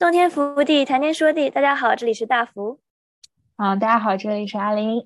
[0.00, 1.50] 洞天福地，谈天说地。
[1.50, 2.78] 大家好，这里是大福。
[3.56, 5.04] 啊，大家好，这里是阿林。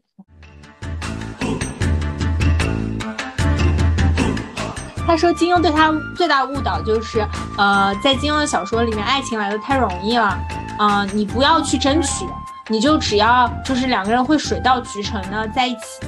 [5.06, 7.26] 他说金庸对他最大误导就是，
[7.56, 10.38] 呃，在金庸的小说里面，爱情来的太容易了。
[10.78, 12.26] 嗯，你不要去争取，
[12.68, 16.06] 你就只要就是两个人会水到渠成的在一起。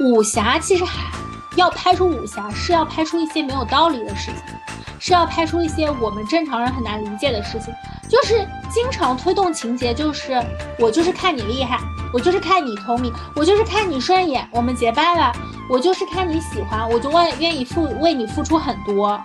[0.00, 1.12] 武侠其实还
[1.54, 4.57] 要拍出武侠，是要拍出一些没有道理的事情。
[4.98, 7.72] 是要拍出一些我们正常人很难理解的事情，
[8.08, 10.42] 就是经常推动情节，就是
[10.78, 11.78] 我就是看你厉害，
[12.12, 15.32] 我就是看你聪明，我就是看你顺眼，我们结拜了，
[15.70, 19.20] 我就是看你喜欢，我就愿愿意付为你付出很多。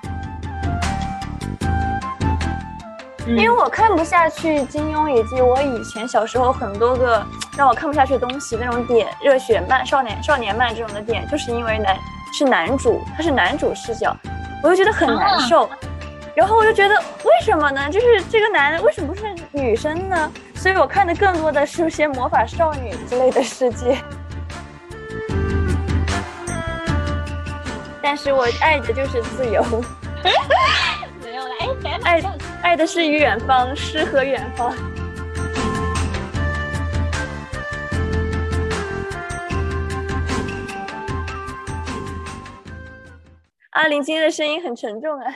[3.25, 7.25] 因为我看不下去金庸以及我以前小时候很多个
[7.57, 11.97] 让我看不下去的东西那种点，热血漫、少年少年漫这种的点，就是因为男
[12.33, 14.13] 是男主，他是男主视角。
[14.63, 15.69] 我就觉得很难受，
[16.33, 17.89] 然后我就觉得为什么呢？
[17.91, 20.31] 就是这个男的为什么不是女生呢？
[20.55, 23.97] 所以我看的更多的是些魔法少女之类的世界。
[28.01, 29.61] 但是我爱的就是自由，
[31.21, 31.49] 没有了，
[32.05, 32.23] 哎，爱
[32.61, 34.73] 爱的是远方，诗和远方。
[43.73, 45.35] 阿林今天的声音很沉重啊，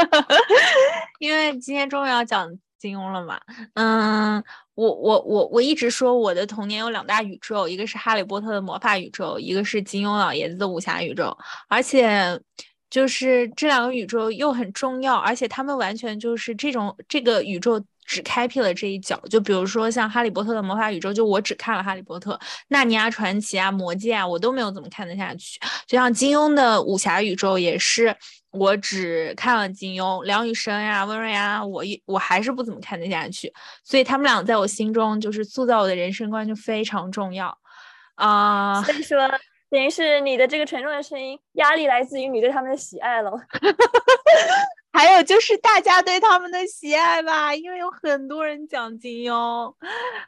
[1.18, 3.40] 因为今天终于要讲金庸了嘛。
[3.74, 4.42] 嗯，
[4.74, 11.36] 我我我我一直说我的童年有两大宇宙，一个是哈利波特的魔法宇宙，一个是金庸老爷子的武侠宇宙。
[11.68, 12.40] 而且
[12.90, 17.82] 就是这两个宇宙又很重要，而且他们完全就是这种这个宇宙。
[18.08, 22.32] 只开辟了这一角，就比如说像《哈利波特》的魔法宇宙，就我只看了《哈利波特》，
[22.68, 25.60] 《纳尼亚传奇》啊，《魔戒》啊，我都没有怎么看得下去。
[25.86, 28.16] 就像金庸的武侠宇宙，也是
[28.50, 33.52] 我只看了金庸、梁羽生呀、温瑞安，我一我还是不怎么看得下去。
[33.84, 37.54] 所以他们俩在我心中就是塑造我的人生观就非常重要
[38.14, 38.82] 啊。
[38.84, 39.28] 所以说，
[39.68, 43.30] 等于是你的这个沉重的声音，压力来自于你对他们的喜爱了。
[44.92, 49.74] 还有就是大家对他们的喜爱吧，因为有很多人讲金庸，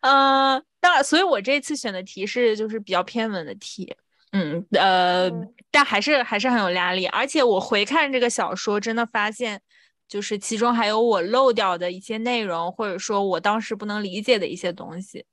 [0.02, 3.94] 嗯，当然，所以我这次选的题是就是比较偏文的题，
[4.32, 5.30] 嗯，呃，
[5.70, 9.60] 但还是还是很有压力，而且我回看这个小说，真的发现
[10.06, 15.24] 就是其中还有我漏掉的一些内容，或者说我当时不能理解的一些东西。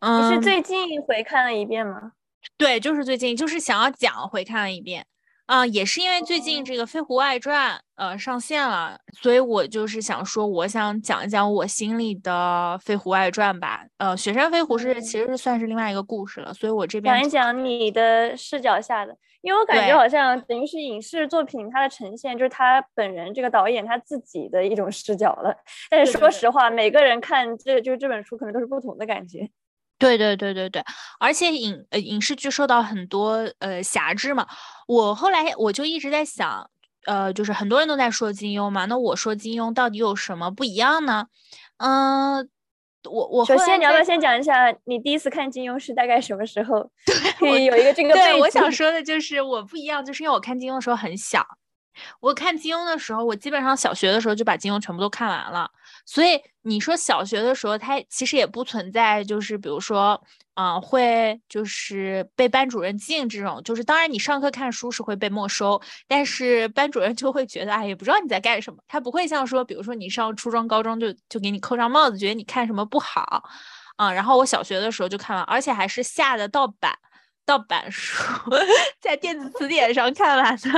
[0.00, 2.12] 嗯，你是最近回看了一遍吗？
[2.58, 5.06] 对，就是最近，就是想要讲回看了一遍。
[5.46, 13.84] 嗯，也是因为最近这个《飞狐外传》呃上线了，所以我就是想说，我想讲一讲我心里的《飞狐外传》吧。
[13.98, 25.54] 呃，雪山飞狐是其实是算是另外一个故事了，所以我这边讲一讲你的视角下的，因为我感觉好像等于是影视作品它的呈现就是他本人这个导演他自己的一种视角了。
[25.90, 29.50] 但是说实话，每个人看这就这本书可能都是不同的感觉。
[30.04, 30.84] 对对对对对，
[31.18, 34.46] 而且影呃影视剧受到很多呃辖制嘛。
[34.86, 36.70] 我后来我就一直在想，
[37.06, 41.26] 呃，就是很多人都在说金庸嘛，那我说金庸到底有什么不一样呢？
[41.78, 42.48] 嗯，
[43.04, 46.90] 我我首先你要不要先讲一下你第一次看金庸是大概什么时候？
[47.40, 51.44] 对有一个这个对，我想说的就是我不一样，就是因为我看金庸的时候很小。
[52.20, 55.70] 我看金庸的时候，我基本上小学的时候就把金庸全部都看完了。
[56.06, 60.22] 所以你说小学的时候，他其实也不存在，就是比如说，
[60.54, 63.62] 嗯，会就是被班主任禁这种。
[63.62, 68.78] 就是当然你上课看书是会被没收，但是班主任就会觉得，哎，也不知道你在干什么。
[68.86, 73.42] 他不会像说，比如说你上初中、高中就就给你扣上帽子，觉得你看什么不好，
[73.96, 74.12] 啊。
[74.12, 76.96] 然后我小学的时候就看完，而且还是下的盗版。
[77.46, 78.16] 盗版书
[79.02, 80.70] 在电子词典上看完的，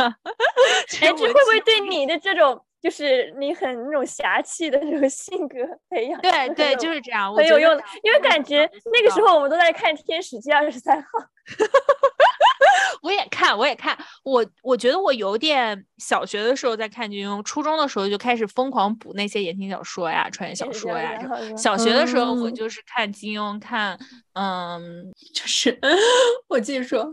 [1.01, 5.57] 哎，这会不会对你的这种，就是你很那种侠气的那种 性格
[5.91, 6.21] 培养？
[6.21, 7.83] 对对，就是这样，很有用的。
[8.05, 11.09] 因为感觉那个时候我们都在看《天使记二十三号》。
[13.03, 13.99] 我也看，我也看。
[14.23, 21.19] 我我觉得我有点小学的时候在看金庸，初中的时候就开始疯狂补那些言情小说呀、穿越小说呀。
[21.57, 23.99] 小学的时候我就是看金庸，看
[24.35, 25.77] 嗯，就是
[26.49, 27.13] 我继续说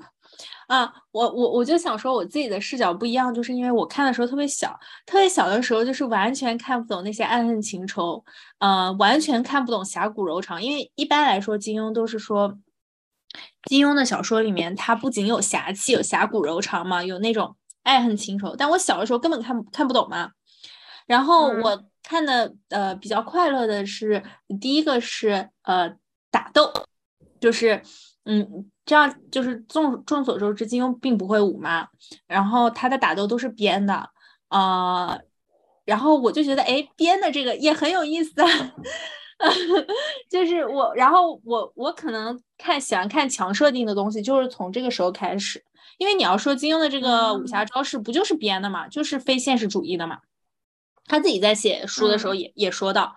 [0.67, 8.23] 啊，我我我就想说我自己的视角不一样，就是因为我看的时候特别小，特别小的时候就是完全看不懂那些爱恨情仇，
[8.59, 12.57] 呃，完全看不懂侠骨柔肠，因为一般来说金庸都是说。
[13.63, 18.55] 金庸的小说里面，他不仅有侠气，有侠骨柔肠嘛，有那种爱恨情仇。
[18.55, 20.29] 但我小的时候根本看看不懂嘛。
[21.07, 24.23] 然后我看的呃比较快乐的是，
[24.61, 25.95] 第一个是呃
[26.29, 26.71] 打斗，
[27.39, 27.81] 就是
[28.25, 31.87] 嗯这样就是众众所周知，金庸并不会武嘛，
[32.27, 34.09] 然后他的打斗都是编的，
[34.49, 35.19] 呃
[35.85, 38.47] 然后我就觉得，哎，编的这个也很有意思啊。
[40.29, 45.61] 就是我，然后我我可能看喜欢看强设定的东西，就是从这个时候开始。
[45.97, 50.19] 因为你要说金庸的这个武侠招式，不就是编的嘛，就是非现实主义的嘛。
[51.05, 53.15] 他自己在写书的时候也也说到。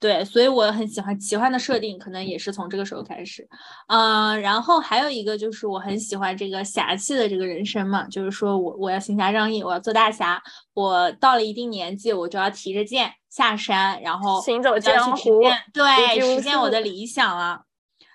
[0.00, 3.48] 对，所以我很喜欢奇幻的设定，可能也是从这个时候开始，
[3.88, 10.40] 嗯，然后还有一个就是我很喜欢这个侠气的这个人生嘛，就是说我我要行侠仗义，我要做大侠，
[10.72, 15.42] 我到了一定年纪，我就要提着剑下山，然后行走江湖，
[15.72, 17.62] 对，实现我的理想了，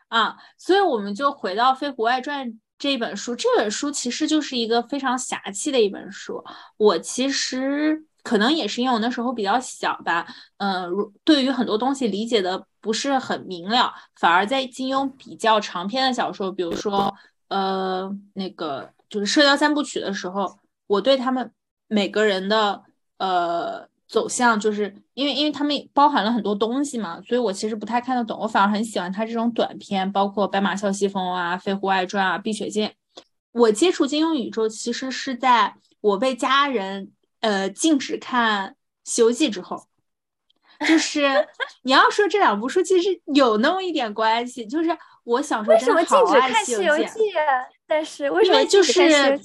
[0.08, 2.48] 啊，所以我们就回到《飞狐外传》
[2.80, 6.42] 这本书，这本书其实就是一个非常侠气的一本书，
[6.78, 8.06] 我其实。
[8.24, 10.25] 可能也是因为我那时候比较小吧，
[10.58, 10.90] 嗯，
[11.25, 17.14] 对于很多东西理解的不是很明了，反而在金庸比较长篇的小说，比如说，
[17.50, 21.52] 呃，那个就是《射雕三部曲》的时候，我对他们
[21.90, 22.81] 每个人的
[23.18, 32.90] 呃走向，就是因为因为他们包含了很多东西嘛，所以我其实不太看得懂，我反而很喜欢他这种短篇，包括《白马啸西风》啊，《飞狐外传》啊，《碧血剑》。
[33.52, 37.12] 我接触金庸宇宙其实是在我被家人。
[37.44, 38.69] 呃，禁止看
[39.04, 39.86] 《西游记》之后，
[40.88, 41.28] 就是
[41.81, 44.66] 你要说这两部书，其实有那么一点关系。
[44.66, 44.90] 就是
[45.25, 47.04] 我小时候真的好爱《西游记》，
[47.86, 49.38] 但是为什么就是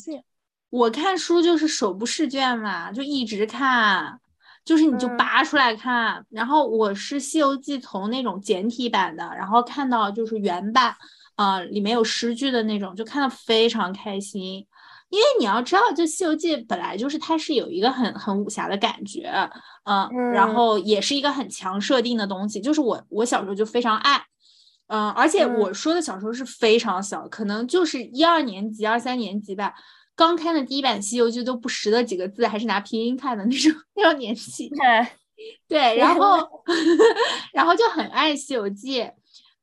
[0.70, 4.20] 我看书就是手不释卷嘛，就一直看，
[4.64, 6.24] 就是你就拔出来看。
[6.30, 10.94] 然后我是《西游记》从那种简体版的，然后看到就是原版，
[11.34, 14.64] 啊，里面有诗句的那种，就看的非常开心。
[15.10, 19.31] 因为你要知道，就《西游记》本来就是它是有一个很很武侠的感觉，
[19.84, 22.60] 嗯，然后也是一个很强设定的东西。
[22.60, 24.22] 就是我我小时候就非常爱，
[24.88, 29.72] 嗯，而且我说的小时候是非常小，可能就是一二年级、二三年级吧，
[30.14, 34.70] 刚看的第一版《西游记》都不识得几个字，还是拿拼音看的那种 那种年纪。
[35.69, 36.37] 对，然后
[37.54, 39.00] 然后就很爱《西游记》。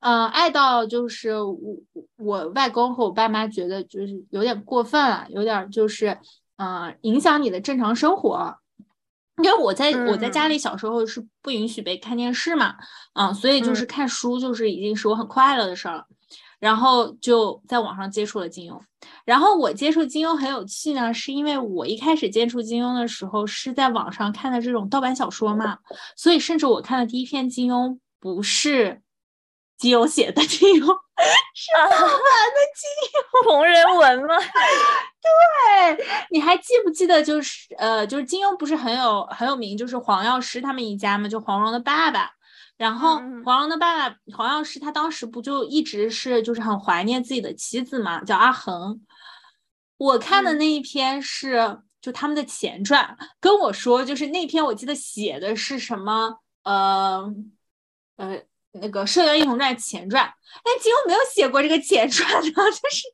[0.07, 1.57] 嗯，爱到就是我
[2.17, 6.15] 我外公和我爸妈觉得就是有点过分了，有点就是
[6.57, 8.55] 嗯影响你的正常生活，
[9.41, 12.75] 因为我在我在家里小时候是不允许被看电视嘛，
[13.13, 16.05] 嗯，所以就是看书就是已经是我很快乐的事儿了，
[16.59, 18.79] 然后就在网上接触了金庸，
[19.25, 25.79] 然后我接触金庸很有趣呢，是因为我一开始接触金庸的时候是在网上看的这种盗版小说嘛，
[26.15, 29.01] 所以甚至我看的第一篇金庸不是。
[29.77, 30.86] 金庸写的金庸
[31.54, 34.36] 是盗版的金庸 同人文吗？
[35.95, 42.31] 对，你还记不记得就是呃，就是金庸不是很有很有名，就是黄药师他们一家嘛，就黄蓉的爸爸。
[42.77, 49.01] 然后黄蓉的爸爸黄药师他当时不就一直是就是很怀念自己的妻子嘛，叫阿衡。
[49.98, 57.33] 我看的那一篇是就他们的前传，跟我说就是那篇我记得写的是什么呃
[58.18, 58.42] 呃。
[58.81, 60.31] 那个《射雕英雄传》前传，
[60.63, 63.07] 但金庸没有写过这个前传的， 就是是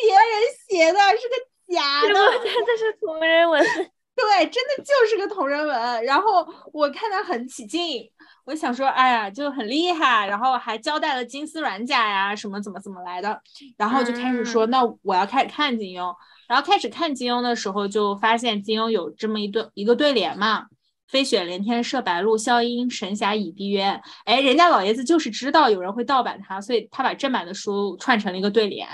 [0.00, 0.30] 别人
[0.68, 3.62] 写的，是个假的， 真的是同人文，
[4.14, 6.04] 对，真的就是个同人文。
[6.04, 8.10] 然后我看的很起劲，
[8.44, 13.40] 我想说，哎呀，就很厉害，然后还交代了金丝软甲呀，什么怎么怎么来的，
[13.76, 16.14] 然后就开始说，那我要开始看金庸。
[16.46, 20.66] 然后开始看金庸的时候，就发现金庸有这么一对一个对联嘛。
[21.14, 24.00] 飞雪连天射白鹿，笑因神侠倚碧鸳。
[24.24, 28.88] 哎，人家老爷子就是知道有人会盗版他，所以他把正版的书串成了一个对联。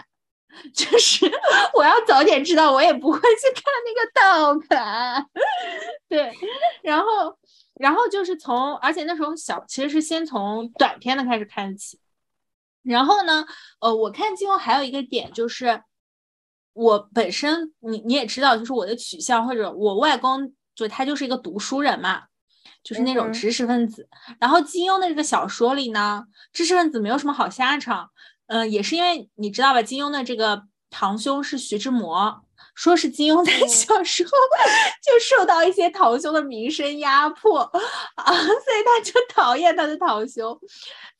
[0.74, 1.24] 就是
[1.72, 3.24] 我要早点知道，我也不会去
[3.54, 5.26] 看那个盗版。
[6.10, 6.30] 对，
[6.82, 7.34] 然后，
[7.76, 11.98] 然后就是从，而且那时候小，其实是先从短篇的开始看起。
[12.82, 13.46] 然后呢，
[13.80, 15.82] 呃，我看金庸还有一个点就是，
[16.74, 20.52] 我本身你你也知道，就是我的取向或者我外公。
[20.80, 22.22] 就他就是一个读书人嘛，
[22.82, 24.08] 就是那种知识分子。
[24.38, 28.10] 然后金庸的这个小说里呢，知识分子没有什么好下场。
[28.46, 32.42] 嗯，也是因为你知道吧，金庸的这个堂兄是徐志摩，
[32.80, 34.30] 说是金庸 在小时候
[35.02, 37.58] 就受到一些堂兄的名声压迫
[38.16, 40.58] 啊，所以他就讨厌他的堂兄。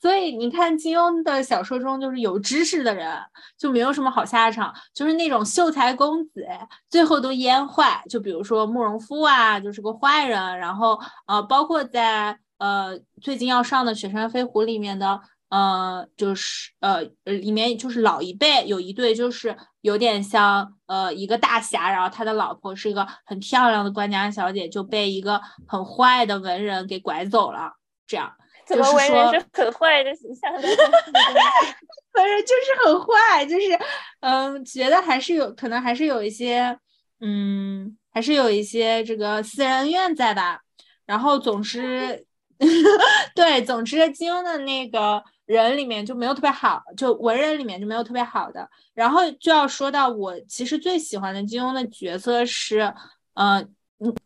[0.01, 3.15] 所以你看金庸的小说中，就是有知识的人
[3.59, 6.47] 就没有什么好下场，就是那种秀才公子，
[6.89, 8.03] 最后都阉坏。
[8.09, 10.59] 就比如说慕容复啊，就是个坏人。
[10.59, 27.73] 然后呃，包括在呃最近要上的《雪山飞狐》里面的，呃，就是呃里面就是老一辈有一对，就是有点像呃一个大侠，然后他的老婆是一个很漂亮的官家小姐，就被一个很坏的文人给拐走了，
[28.07, 28.33] 这样。
[28.67, 30.61] 怎么文人是很坏的形象的？
[32.15, 33.79] 文人就是很坏，就是
[34.21, 36.79] 嗯，觉得还是有可能，还是有一些
[37.21, 40.61] 嗯，还是有一些这个私人恩怨在吧？
[41.05, 42.25] 然后总之，
[43.35, 45.21] 对，总之金庸的那个
[45.53, 48.69] 人里面就没有特别好，就文人里面就没有特别好的。
[48.95, 52.95] 然后就要说到我其实最喜欢的金庸的角色是，
[53.35, 53.67] 呃，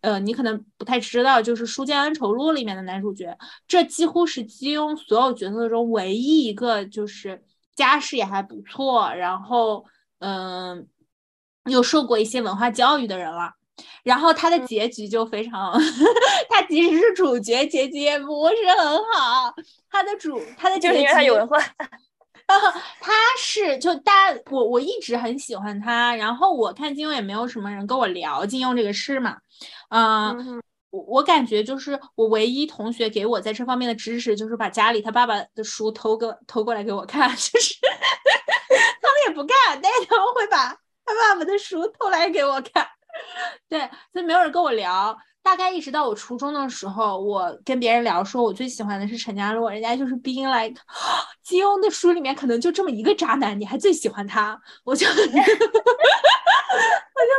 [0.02, 7.42] 呃，你可能不太知道，就是《书剑恩仇录》里面的男主角，这几乎是金庸所有角色中唯一一个就是
[7.74, 9.86] 家世也还不错，然后
[10.18, 10.86] 嗯，
[11.70, 13.54] 又受过一些文化教育的人了。
[14.02, 15.72] 然后他的结局就非常，
[16.48, 19.54] 他即使是主角，结局也不是很好。
[19.90, 21.58] 他的主，他的就是因为他有文化。
[23.00, 26.14] 他是就大家，我我一直很喜欢他。
[26.14, 29.38] 然后我看金庸也没有什么人跟我聊金庸这个事嘛。
[29.88, 42.86] 嗯，我我感觉就是我唯一同学给我在这方面的知识，就是把家里他爸爸的书偷个偷过来给我看， 就是他们也不看，但是他们会把他爸爸的书偷来给我看。
[43.68, 43.80] 对，
[44.12, 45.16] 所以没有人跟我聊。
[45.42, 50.74] 大概一直到我初中的时候，我跟别人聊，说我最喜欢的是陈家洛，人家就是 being like
[51.44, 55.28] 金庸的书里面可能就这么一个渣男，你还最喜欢他，我就 我就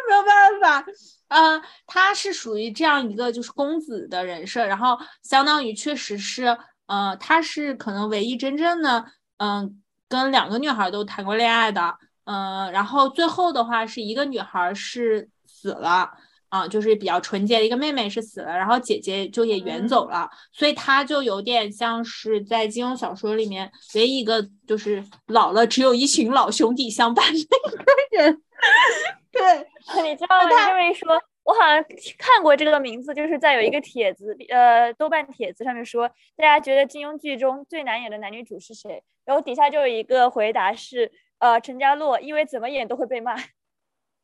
[0.08, 0.86] 没有办法。
[1.30, 6.56] 嗯，他是属于这样一个就是公子的人设，然后相当于确实是，
[6.86, 9.04] 呃，他是可能唯一真正的，
[9.38, 15.28] 嗯，跟两个女孩都谈过恋爱的，嗯，然后最后的话是一个女孩是。
[15.66, 16.08] 死了
[16.50, 28.42] 啊，就是比较纯洁的一个妹妹是死了，然后姐姐就也远走了，所以她就有点像是在金庸小说里面唯一一个就是老了只有一群老兄弟相伴的一个人。
[29.34, 30.50] 对，你知道吗？
[30.50, 31.10] 这么一说，
[31.44, 31.84] 我好像
[32.20, 36.08] 看过这个名字，就是在有一个帖子，呃，豆瓣帖子上面说，
[36.38, 39.04] 大家觉得金庸剧中最难演的男女主是谁？
[39.26, 43.36] 然后底下就有一个回答是，呃，陈家洛，因为怎么演都会被骂。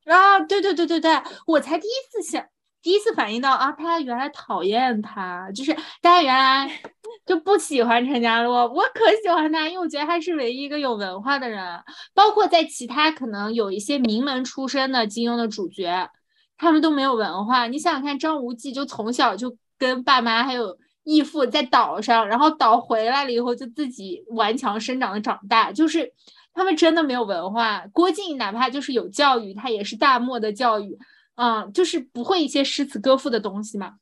[0.05, 2.43] 啊，对对对对对，我才第一次想，
[2.81, 6.81] 第一次反应到啊，大家原来讨厌他，就是大家原来
[7.25, 11.79] 就不喜欢陈家洛，我可喜欢他，因为我觉得他是唯一一个有文化的人，
[12.15, 16.09] 包括在其他可能有一些名门出身的金庸的主角，
[16.57, 17.67] 他们都没有文化。
[17.67, 26.11] 你想想看，张无忌就从小就跟爸妈还有义父在岛上，然后岛回来了以后就自己顽强生长的长大，就是。
[26.53, 27.85] 他们真的没有文化。
[27.93, 30.97] 郭靖哪怕就是有教育，他也是大漠的教育，
[31.35, 33.93] 嗯，就是不会一些诗词歌赋的东西嘛。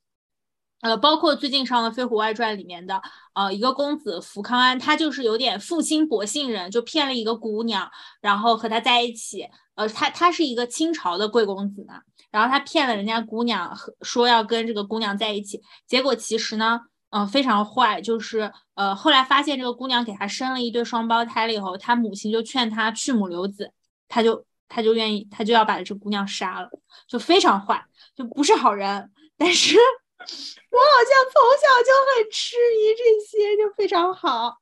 [0.81, 3.01] 呃，包括最近上的《飞狐外传》里面的，
[3.33, 7.91] 呃，一个公子福康安，他就是有点负心薄幸人，就骗了一个姑娘，
[8.21, 9.45] 然后和他在一起。
[9.75, 12.01] 呃，他他是一个清朝的贵公子嘛，
[12.31, 16.81] 然后他骗了人家姑娘，说要跟这个姑娘在一起，结果其实呢。
[17.11, 23.71] 嗯，非常坏，就是呃，后来发现这个姑娘给他生了一对双胞胎了以后，他母亲就劝他去母留子，
[24.07, 26.69] 他就他就愿意，他就要把这姑娘杀了，
[27.07, 27.83] 就非常坏，
[28.15, 29.11] 就不是好人。
[29.37, 31.91] 但是我好像从小就
[32.23, 34.59] 很痴迷这些，就非常好。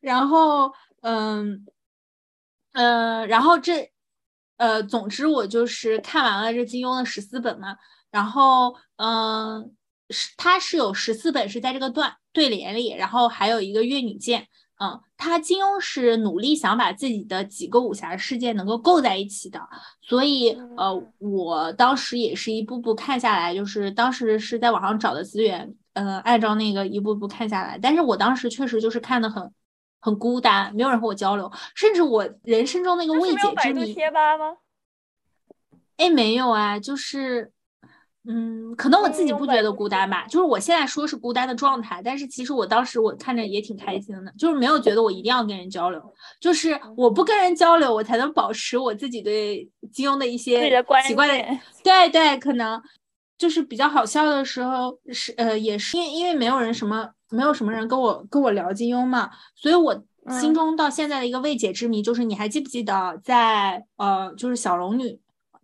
[0.00, 0.72] 然后
[1.02, 1.66] 嗯
[2.72, 3.92] 嗯，然后这
[4.56, 7.76] 呃，总之我就是看完了这金庸的十四本嘛，
[8.10, 9.76] 然后嗯。
[10.12, 14.46] 是，它是有十四本是在这个段对联里，然后还有一个越女剑，
[14.78, 19.60] 嗯，他金庸是努力想把自己的几个武侠世界能够构在一起的，
[20.02, 29.52] 所以呃，我当时也是一步步看下来，就是当时是在网上找的资源，呃，按照那个一步步看下来，但是我当时确实就是看的很
[30.00, 33.94] 很孤单，没有人和我交流，甚至我人生中那个未解之谜。
[33.94, 34.56] 贴吧吗？
[35.96, 37.52] 哎，没有啊，就是。
[38.24, 46.00] 嗯，可能我自己不觉得孤单吧，就是我现在说是孤单的状态，但是其实我当时我看着也挺开心的，就是没有觉得我一定要跟人交流，
[46.40, 50.60] 就是我不跟人交流，我才能保持我自己对金庸的一些
[51.04, 52.80] 奇怪的，对对，可能
[53.36, 60.00] 就是比较好笑的时候是呃，也是因为因为没有人什么没有什么人跟我跟我聊金庸嘛，所以我
[60.30, 65.18] 心中到现在的一个未解之谜就是，你还记不记得在呃，就是小龙女。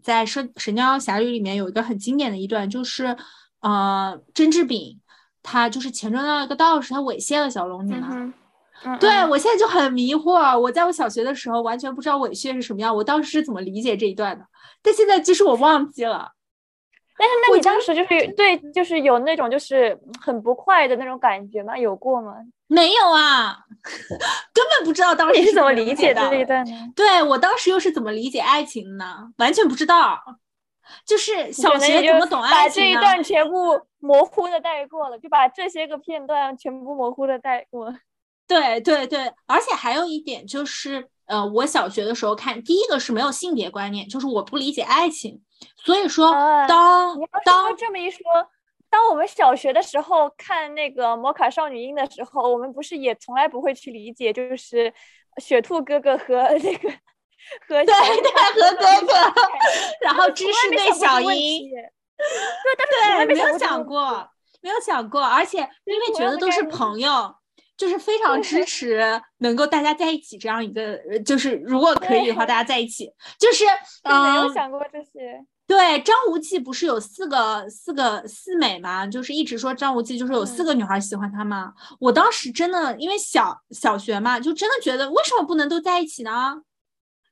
[0.09, 3.15] 在《神神雕侠侣》里面有一个很经典的一段，就是，
[3.61, 4.99] 呃，甄志炳
[5.43, 8.33] 他就是钱庄的一个道士，他猥亵了小龙女嘛。
[8.99, 14.47] 对我现在就很迷惑，我在我小学的时候完全不知道猥亵是什么样，我当时是怎么理解这一段的？
[14.81, 16.31] 但现在就是我忘记了。
[17.19, 21.77] 但是那你当时就是对，就是有那种就是很不快的那种感觉吗？
[21.77, 22.35] 有过吗？
[22.69, 23.59] 没有啊，
[24.53, 26.73] 根本不知道当时是怎么理解的这一段呢？
[26.95, 29.31] 对我当时又是怎么理解爱情呢？
[29.39, 30.21] 完全不知道，
[31.07, 32.83] 就是小学怎么懂爱情？
[32.83, 37.95] 把这一段全部模糊的带过了，就把这些个片段全部模糊的带过。
[38.47, 45.43] 对对对，而且还有一点就是，呃，我小学的时候看，第一个是没有性别观念，就是我不理解爱情，
[45.89, 46.31] 所以说
[46.69, 48.21] 当当这么一说。
[48.91, 54.93] 当我们小学的时候看那个《魔卡少女樱》的时候，我们不是也从来不会去理解，就是
[55.43, 56.91] 雪兔哥哥和那个
[57.69, 59.13] 和对对和哥哥，
[60.01, 64.27] 然后芝士对小樱，对，对，没有想过，
[64.63, 67.35] 没有想过，而且因为觉得都是朋友。
[67.77, 73.13] 就是非 常支持能够大家在一起这样一个，就是如果可以的话，大家在一起。
[73.39, 73.65] 就是
[74.03, 75.45] 没有想过这些。
[75.69, 79.07] 对，张无忌不是有四个四个四美吗？
[79.07, 81.75] 就是一直说张无忌就是有四个女孩喜欢他吗？
[82.01, 86.63] 我当时真的因为小小学嘛，就真的觉得为什么不能都在一起呢？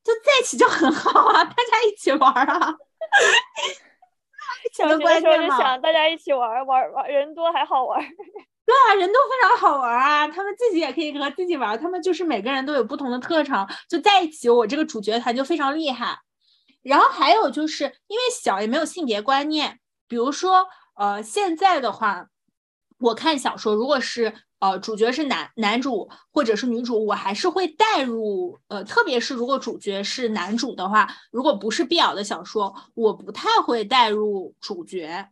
[0.05, 2.77] 就在一起就很好啊， 大家一起玩啊。
[4.75, 7.99] 小学的时候就想大家一起玩玩玩，人多还好玩。
[8.67, 16.19] 对啊，人都非常好玩啊，他们自己也可以和自己玩，他们就是每个人都有不同的特长，就在一起，我这个主角团就非常厉害。
[16.87, 22.29] 然后还有就是因为小也没有性别观念，比如说呃现在的话，
[22.99, 35.29] 我看小说，如果是呃主角是男男主或者是女主，我还是会带入，呃特别是如果主角是男主的话，如果不是 BL 的小说，我不太会带入主角。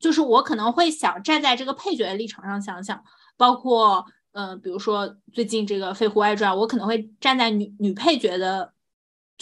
[0.00, 3.04] 就是我可能会想站在这个配角的立场上想想，
[3.36, 8.72] 包括嗯，比如说最近这个《飞狐外传》，我可能会站在女女配角的，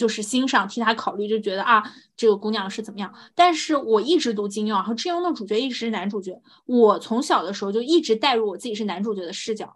[0.01, 1.83] 就是欣赏替他考虑，就觉得啊，
[2.17, 3.13] 这个姑娘是怎么样。
[3.35, 9.71] 但是我一直读金庸，然后金庸的主角一直是男主角，我从小的时候就一直带入我自己是男主角的视角，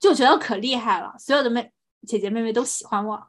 [0.00, 1.70] 就觉得可厉害了，所有的妹
[2.08, 3.22] 姐姐妹妹都喜欢我，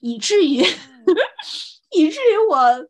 [0.00, 0.56] 以至于
[1.94, 2.88] 以至于我。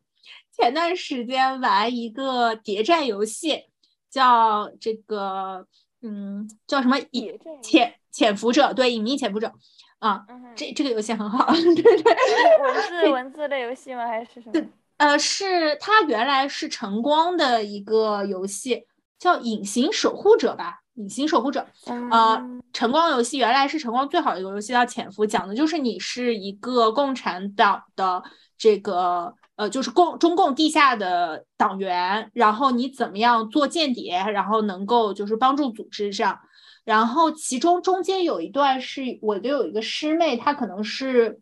[0.59, 3.65] 前段时间玩一个谍战游戏，
[4.11, 5.67] 叫这个，
[6.01, 8.73] 嗯，叫什么隐潜潜伏者？
[8.73, 9.53] 对，隐秘潜伏者。
[9.99, 10.25] 啊，
[10.55, 11.53] 这这个游戏很好。
[11.53, 14.07] 对对，文字文字类游戏吗？
[14.07, 14.67] 还是什么？
[14.99, 18.85] 呃，是它原来是晨光的一个游戏，
[19.19, 20.81] 叫隐形守护者吧？
[20.95, 21.67] 隐形守护者。
[22.11, 28.23] 呃，晨光游戏原来是晨光最好的一个游戏，叫潜伏，讲的就是你是一个共产党的
[28.57, 29.35] 这个。
[29.57, 36.39] 呃，就是共中共地下的党员，然后你怎么样做间谍，然后能够就是帮助组织这样，
[36.87, 41.41] 然后其中中间有一段是我的有一个师妹，她可能是，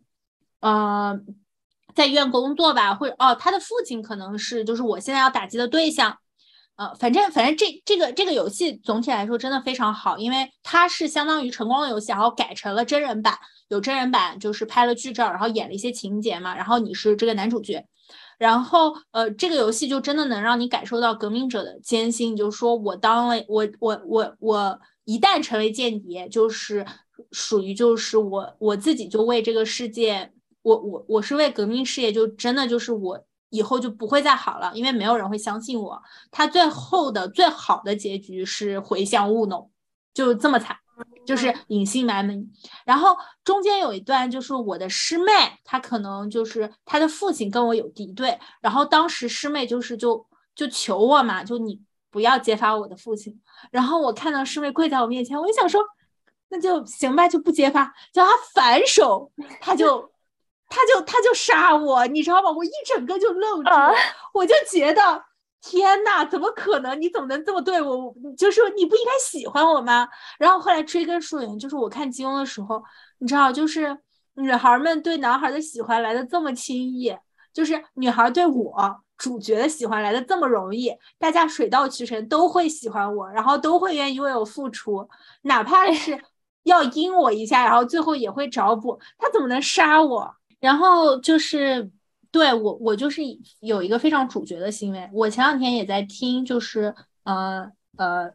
[0.59, 1.19] 呃，
[1.93, 6.17] 在医院工作吧，或者哦，她的父亲可能是就是我现在要打击的对象，
[6.77, 13.37] 呃，反正反正这这个这个游戏总体来说真的非常好，因为它是相当于晨光的游戏，然后改成了真人版，
[13.69, 17.85] 有真人版就是拍了剧照，然后演了一些情节嘛，然后你是这个男主角。
[18.37, 22.35] 然后，呃，这个游戏就真的能让你感受到革命者的艰辛。
[22.35, 26.85] 就是说我当了我我我我一旦成为间谍，就是
[27.31, 36.01] 属于就是我我自己就为这个世界，我我我是为革命事业，就真的就是我以后就不会再好了，因为没有人会相信我。
[36.29, 39.71] 他最后的最好的结局是回乡务农，
[40.13, 40.77] 就这么惨。
[41.25, 42.49] 就是隐姓埋名，
[42.85, 45.31] 然后中间有一段就是我的师妹，
[45.63, 51.81] 她可能就是她的父亲跟我有敌对，然后当时师妹就是就就求我嘛，就你
[52.15, 53.37] 不要揭发我的父亲。
[53.71, 55.83] 然后我看到师妹跪在我面前，我就想说，
[56.47, 60.09] 那就行吧，就不揭发，叫他反手，他就
[60.69, 62.49] 他就他就杀我，你知道吗？
[62.49, 63.69] 我一整个就愣住，
[64.33, 65.25] 我就觉得。
[65.67, 67.01] 天呐，怎么可能？
[67.01, 68.13] 你怎么能这么对我？
[68.37, 70.07] 就是你不应该喜欢我吗？
[70.37, 72.83] 然后后来追根溯源，就是我看金庸的时候，
[73.17, 73.97] 你知道，就是
[74.35, 77.17] 女孩们对男孩的喜欢来的这么轻易，
[77.51, 85.07] 就是女孩对我主角的喜欢来的这么容易，大家水到渠成都会喜欢我，然后都会愿意为我付出，
[85.43, 86.19] 哪怕是
[86.63, 88.99] 要阴我一下，然后最后也会找补。
[89.17, 90.35] 他怎么能杀我？
[90.59, 91.91] 然后就是。
[92.31, 93.21] 对我，我就是
[93.61, 95.09] 有一个非常主角的行为。
[95.13, 98.29] 我前两天也在听，就是呃呃，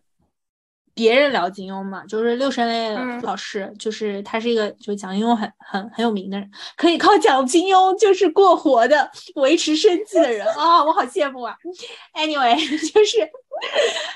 [1.01, 11.57] 别人聊金庸嘛，就是六神磊老师，就是他是一个就讲金庸很很很有名的人，可以靠讲金庸就是过活的，维持生计的人啊，我好羡慕啊。
[12.13, 12.55] Anyway，
[12.93, 13.27] 就是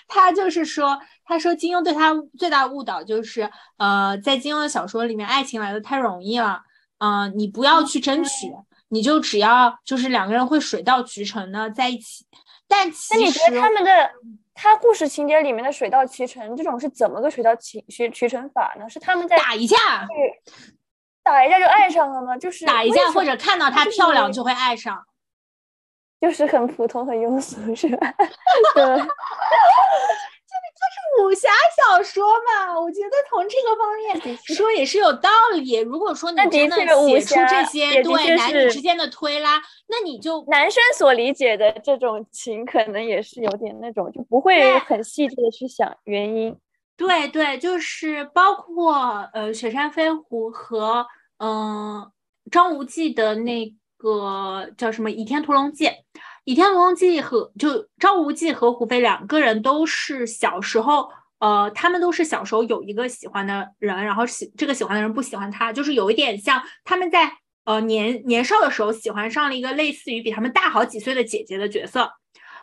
[0.06, 6.60] 他就是说，他说金庸对他最大的误导就是呃，在金庸的小说里面，爱情来的太容易了，
[6.98, 8.30] 嗯，你不要去争取。
[8.88, 12.24] 你就只要就是两个人会水到渠成的在一起，
[12.68, 14.10] 但其实那你觉得他们的
[14.54, 18.88] 他故事情节里面的水到渠成这种是怎么个水到渠渠渠成法呢？
[18.88, 19.76] 是他们在打一架，
[21.22, 22.36] 打一架就爱上了吗？
[22.38, 25.04] 就是打一架或者看到她漂亮就会爱上，
[26.20, 28.14] 就是很普通很庸俗是吧？
[28.74, 28.84] 对，
[30.84, 35.78] 就就是武侠小说嘛，我觉得从这个方面说也是有道理。
[35.78, 46.56] 如果说你真的写出这些对男女之间的推拉，那你就男生所理解的这种情，可能也是有点那种，就不会很细致的去想原因。
[46.96, 51.06] 对对，就是包括呃雪山飞狐和
[51.38, 52.10] 嗯
[52.50, 55.86] 张无忌的那个叫什么《倚天屠龙记》。
[56.44, 67.32] 《倚天屠龙记》和就张无忌和胡斐两个人都是小时候，呃，他们都是小时候有一个喜欢的人，然后喜这个喜欢的人不喜欢他，就是有一点像他们在
[67.64, 72.12] 呃年年少的时候喜欢上了一个类似于比他们大好几岁的姐姐的角色。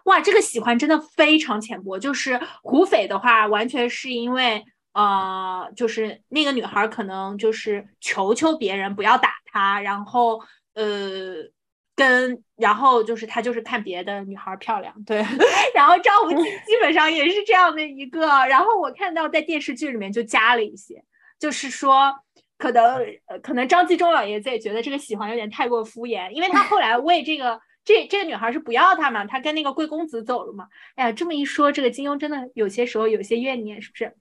[0.04, 1.98] 哇，这个喜欢真的非常浅薄。
[1.98, 4.64] 就是胡斐的话，完全是因为
[4.94, 10.40] 呃，就是那个女孩可能就是求求别人不要打他，然后
[10.76, 11.50] 呃。
[11.96, 15.18] 跟然后就是他就是看别的女孩漂亮，对，
[15.76, 18.28] 然后张无忌基本上也是这样的一个。
[18.48, 21.04] 然后我看到在电视剧里面就加了一些，
[21.40, 22.14] 就是说
[22.58, 30.68] 可能呃可能张纪中老爷子也觉得这个喜欢有点太过敷衍，因为他后来为这个这这个女孩是不要他嘛，他跟那个贵公子走了嘛。
[30.96, 34.16] 哎呀，这么一说，这个金庸真的有些时候有些怨念，是不是？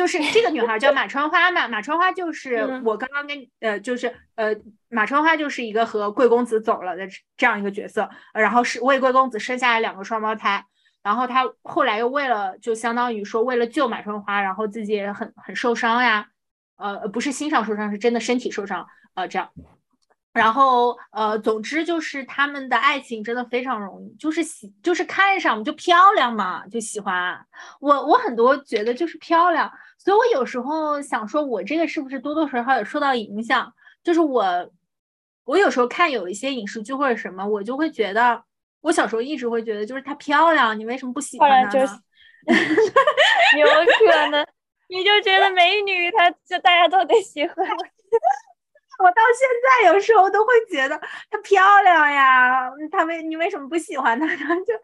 [0.00, 4.56] 就是这个女孩叫马春花嘛，马春花就是我刚刚跟呃，就是呃，
[4.88, 10.64] 马春花就是一个和贵公子走了的这样一个角色，然后是为贵公子生下来两个双胞胎，
[11.02, 16.28] 然后他后来又为了就相当于说为了救马春花，然后自己也很很受伤呀，
[16.78, 19.50] 呃，不是心上受伤，是真的身体受伤，呃，这样。
[20.32, 27.44] 然后，呃，总之就是他们的爱情真的非常容易，就是喜，就是看上就漂亮嘛，就喜欢。
[27.80, 33.72] 我我很多觉得就是漂亮，所以我有时候想说，我这个是不是多多少少有受到影响？
[34.04, 34.70] 就是我，
[35.44, 38.40] 我有时候看有一些影视剧或者什么，我就会觉得，
[38.82, 42.00] 我小时候一直会觉得，就是她漂亮，你为什么不喜欢她呢？
[43.58, 44.46] 有可能，
[44.88, 47.66] 你就觉得美女，她就大家都得喜欢。
[49.02, 49.48] 我到现
[49.84, 54.34] 在有时候都会觉得她漂亮呀，她为你为什么不喜欢她呢？
[54.66, 54.74] 就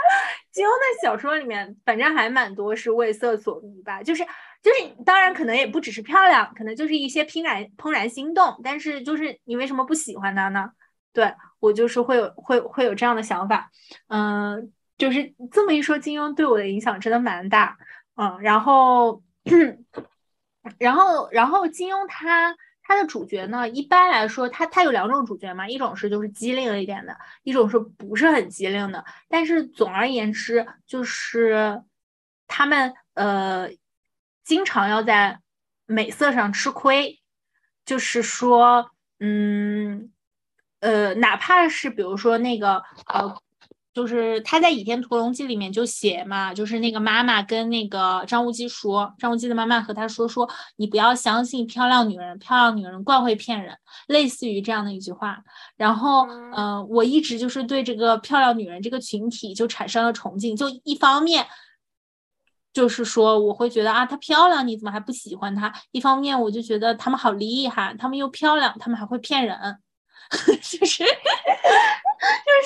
[0.51, 4.25] 金庸的小说里面，反正还蛮多是为色所迷吧，就是
[4.63, 8.59] 就是，当然可能也不只是漂亮，可能就是一些怦然怦然心动。
[8.65, 10.71] 但是就是你为什么不喜欢她呢？
[11.13, 13.71] 对我就是会有会会有这样的想法，
[14.09, 17.77] 嗯，就是这么一说，金庸对我的影响真的蛮大，
[18.17, 19.23] 嗯，然后
[20.79, 22.57] 然后然后金庸他。
[22.87, 29.05] 他的主角呢，一般来说，他他有两种主角嘛，一种是就是机灵一点的，一种是不是很机灵的。
[29.29, 31.83] 但是总而言之，就是
[32.47, 33.69] 他们呃，
[34.45, 35.41] 经常要在
[35.87, 37.21] 美色上吃亏，
[37.85, 40.13] 就是说，嗯，
[40.81, 43.37] 呃，哪怕是比如说那个呃。
[43.97, 53.75] 就是他在《倚天屠龙记》里面就写嘛，就是那个妈妈跟那个张无忌说，张无忌的妈妈和他说说，你不要相信漂亮女人，漂亮女人惯会骗人，
[54.09, 55.39] 类似于这样的一句话。
[55.79, 60.55] 然后，嗯，我一直就是对这个漂亮女人这个群体就产生了崇敬。
[60.55, 61.47] 就一方面，
[62.75, 65.73] 就是说我会觉得啊，她漂亮，你怎么还不喜欢她？
[65.93, 69.79] 一方面，我就觉得她们好厉害，她们又漂亮，她们还会骗人。
[70.47, 71.09] 就是就是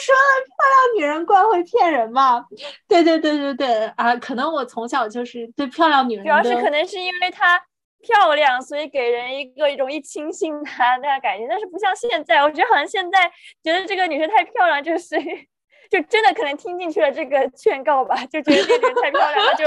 [0.00, 2.44] 说了，漂亮女人惯会骗人嘛？
[2.88, 4.16] 对对对对对啊！
[4.16, 7.60] 可能我从小就是对漂亮女人，主要是可能是因为她
[8.02, 11.46] 漂亮，所以给人一个容易轻信她那样感觉。
[11.48, 13.30] 但是不像现在，我觉得好像现在
[13.62, 15.16] 觉得这个女生太漂亮，就是
[15.90, 19.64] 就真的可能听进去了这个劝告吧，就觉得这个人太漂亮了，就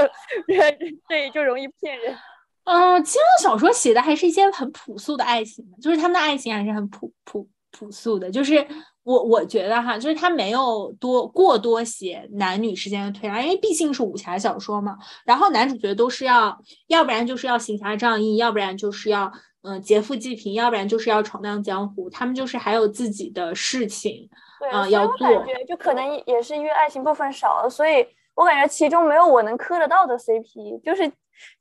[1.08, 2.16] 对就容易骗人。
[2.64, 7.46] 嗯，金庸小说写的还是一些很朴素的爱情，就是他们的爱情还是很朴朴。
[7.76, 8.64] 朴素的，就是
[9.02, 14.96] 我我觉得哈，就是他没有多过多写男女之间的推拉，因为毕竟是武侠小说嘛。
[15.26, 16.56] 然后男主角都是要，
[16.86, 19.32] 要不然就是要行侠仗义，要不然就是要
[19.62, 22.08] 嗯劫富济贫，要不然就是要闯荡江湖。
[22.08, 24.28] 他们就是还有自己的事情
[24.70, 25.28] 啊要做。
[25.28, 31.10] 感觉就可能也是因为爱情部分少了，所以我感觉其中没有我能磕得到的 CP，就是。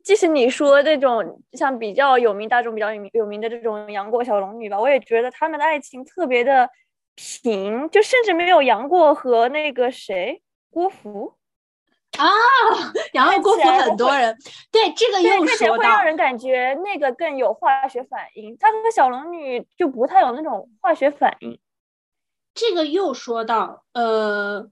[0.03, 6.69] 即使你说这种像比较有名、大众比较有名有名的这种杨过、小龙女吧，我也觉得他们的爱情特别的
[7.15, 11.35] 平，就甚至没有杨过和那个谁郭芙
[12.17, 12.27] 啊，
[13.13, 14.37] 杨过、郭芙很多人
[14.71, 21.59] 对这个又说到，会让人感觉那个更有化学反应，他和小龙女就不太有那种化学反应。
[22.53, 24.69] 这个又说到，呃，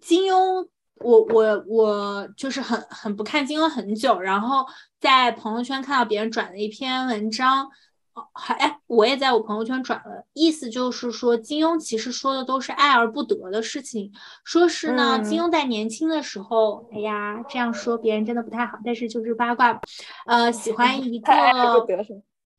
[0.00, 0.68] 金庸。
[1.00, 4.64] 我我我就是很很不看金庸很久，然后
[5.00, 7.66] 在朋友圈看到别人转了一篇文章，
[8.14, 14.12] 哦，还哎，我也在我朋友圈转了，意思就是说金庸其实说的都是爱而不得的事情，
[14.44, 19.80] 说是呢，金庸在年轻的时候，哎呀，这样说别人真的不太好，但是就是八卦，
[20.26, 21.32] 呃，喜欢 一个。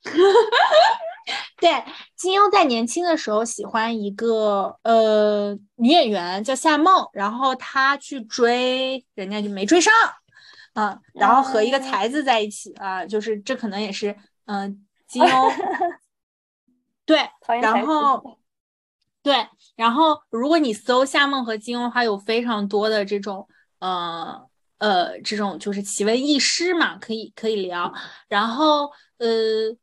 [1.58, 1.72] 对，
[2.18, 9.94] 金庸在年轻的时候喜欢一个呃女演员叫夏梦，然后他去追，人家就没追上，
[10.74, 14.14] 啊，然后和一个才子在一起啊，就是这可能也是
[14.48, 16.00] 嗯金庸，
[17.06, 17.30] 对，
[17.62, 18.40] 然后
[19.24, 23.48] 对，然后如果你搜夏梦和金庸的话，有非常多的这种
[23.80, 24.46] 呃
[24.80, 27.94] 呃这种就是奇闻异事嘛，可以可以聊，
[28.28, 28.92] 然后。
[29.18, 29.28] 呃，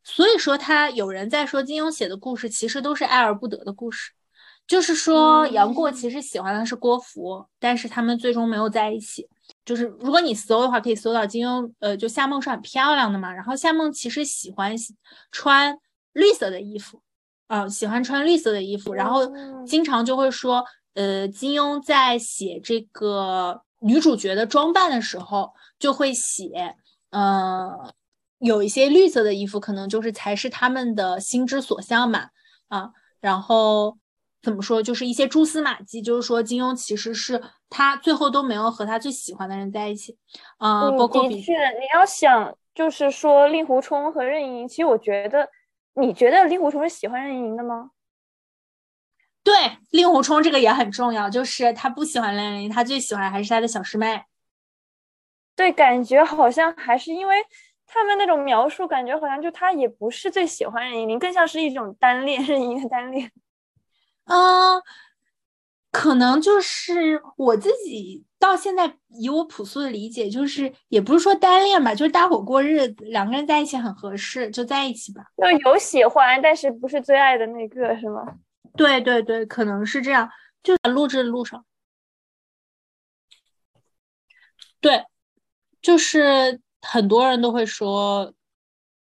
[0.04, 4.12] 所以说他有人在说金庸写的故事其实都是爱而不得的故事，
[4.66, 9.26] 就是说杨过其实喜欢的是郭芙，但是他们最终没有在一起。
[9.64, 14.74] 就是如果你搜的话，可以搜到金庸，呃，就夏梦是很漂亮的嘛，然后夏梦其实喜欢
[15.30, 15.78] 穿
[16.12, 17.00] 绿色的衣服，
[17.46, 19.20] 啊，喜欢穿绿色的衣服，然后
[19.66, 20.64] 经常就会说，
[20.94, 26.76] 呃，金庸在写这个女主角的装扮的时候就会写，
[27.10, 27.94] 呃。
[28.42, 32.30] 有一些绿色的衣服，可能就是才是他们的心之所向嘛，
[32.66, 33.96] 啊，然后
[34.42, 40.18] 怎么说，就是一些蛛丝马迹，就是说金庸其实是他最后都没有和他最喜欢的人在一起，
[40.58, 45.48] 啊，包括的确，你要想就是说令狐冲和任盈盈，其实我觉得，
[45.94, 47.92] 你觉得令狐冲是喜欢任盈盈的吗？
[49.44, 49.54] 对，
[49.90, 54.24] 令狐冲这个也很重要，就是他不喜欢任盈盈，他最喜欢还是他的小师妹。
[55.54, 57.36] 对，感觉好像还是因为。
[57.94, 63.30] 他们那种描述，感觉好像就他也不是最喜欢任盈盈，更像是一种单恋，任盈盈的单恋。
[64.24, 64.82] 嗯，
[65.92, 75.26] 可能就是我自己到现在以我朴素的理解，就是也不是说单恋吧，就是搭伙过日子，两个人在一起很合适，就在一起吧。
[75.36, 78.24] 就有喜欢，但是不是最爱的那个，是吗？
[78.74, 80.30] 对对对，可能是这样。
[80.62, 81.62] 就在录制的路上，
[84.80, 85.04] 对，
[85.82, 86.62] 就是。
[86.82, 88.32] 很多人都会说，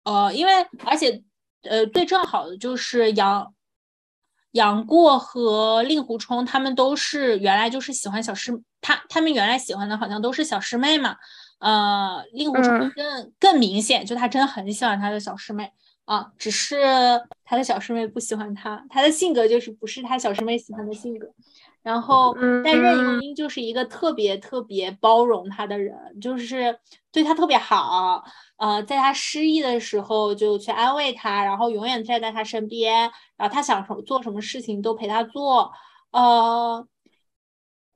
[0.04, 0.52] 呃，因为
[0.84, 1.22] 而且，
[1.62, 3.54] 呃，最正好的就是杨
[4.52, 11.16] 杨过和令狐冲，他们都是原来就是喜欢小师，他他们原来喜欢的好像都是小师妹嘛，
[11.60, 15.72] 呃，令狐冲更更明显，就他真的很喜欢他的小师妹
[16.04, 16.82] 啊，只是
[17.44, 21.32] 他的小师妹不喜欢他，他的性格就是不是他小师妹喜欢的性格。
[21.88, 26.78] 然后，但任盈盈就是一个特别特别包容他的人，就是
[27.10, 28.22] 对他特别好，
[28.58, 35.72] 呃，在他失意的时候就去安慰他，然后永远站在他身边，然后他想什么做什么事情都陪他做，
[36.10, 36.86] 呃，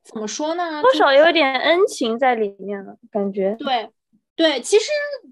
[0.03, 0.81] 怎么说呢？
[0.81, 3.55] 多少有点恩情在里面了，感觉。
[3.59, 3.91] 对，
[4.35, 4.87] 对，其实，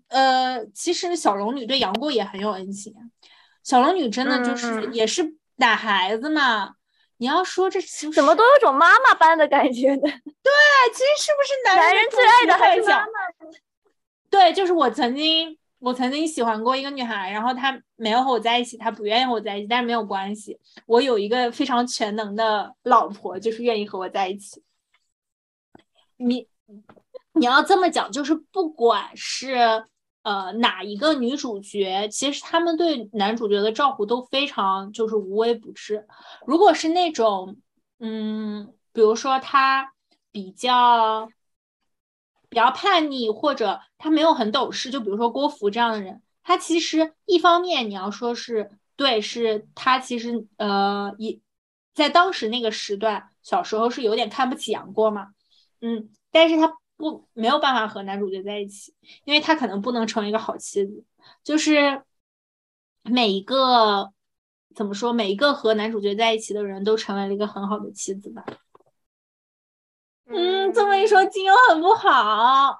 [0.09, 2.93] 呃，其实小龙女对杨过也很有恩情，
[3.65, 6.75] 小龙女真的就是也是打孩子嘛。
[7.21, 7.79] 你要说这
[8.15, 10.01] 怎么都有种妈妈般的感觉呢？
[10.01, 10.53] 对，
[10.91, 13.07] 其实是不是男人最爱的还是妈妈？
[14.31, 24.63] 对，就是我曾经，我曾经喜欢过一个女孩，然后她没有和我在一起，她不愿意和我在一起，但是没有关系，我有一个非常全能的老婆，就是愿意和我在一起。
[26.17, 26.49] 你
[27.35, 29.85] 你要这么讲，就是不管是。
[30.23, 36.07] 呃，哪一个女主角，其实他们对男主角的照顾都非常就是无微不至。
[36.47, 37.57] 如果是那种，
[38.01, 39.95] 嗯，比如说他
[40.31, 41.31] 比较
[42.51, 51.41] 比较叛逆，或者他没有很懂事，就比如说郭芙这样的人，他其实一方面你要说是对，是他其实呃，一
[51.95, 55.29] 在当时那个时段，小时候是有点看不起杨过嘛，
[55.81, 56.77] 嗯，但是他。
[57.01, 61.03] 不没有办法和男主角在一起，因为他可能不能成为一个好妻子。
[61.43, 62.03] 就是
[63.03, 64.13] 每一个
[64.75, 68.45] 怎么说，每一个和男主角在一起的人都成为了一个很好的妻子吧。
[70.27, 72.79] 嗯，这么一说，金庸很不好。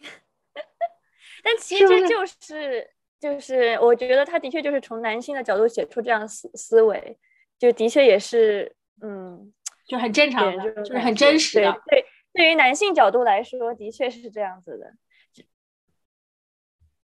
[1.44, 7.18] 但其实就是就是，我觉得他的确就是从男性的角度写出这样思思维，
[7.58, 9.52] 就的确也是嗯，
[9.86, 11.70] 就很正常的，就是很真实的。
[11.90, 12.00] 对。
[12.00, 14.92] 对对于男性角度来说，的确是这样子的。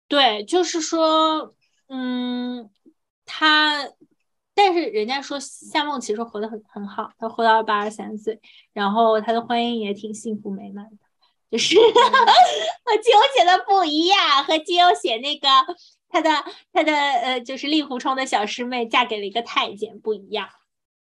[0.07, 1.53] 对，就是说，
[1.87, 2.69] 嗯，
[3.25, 3.87] 他，
[4.55, 8.41] 但是人家说夏梦其实活得很很好，他活到八十三岁，
[8.73, 10.97] 然后他的婚姻也挺幸福美满的，
[11.51, 11.75] 就是
[12.83, 15.47] 和金庸写的不一样，和金庸写那个
[16.09, 16.31] 他的
[16.73, 20.49] 他的呃，就是令狐冲的小师妹嫁给了一个太监不一样。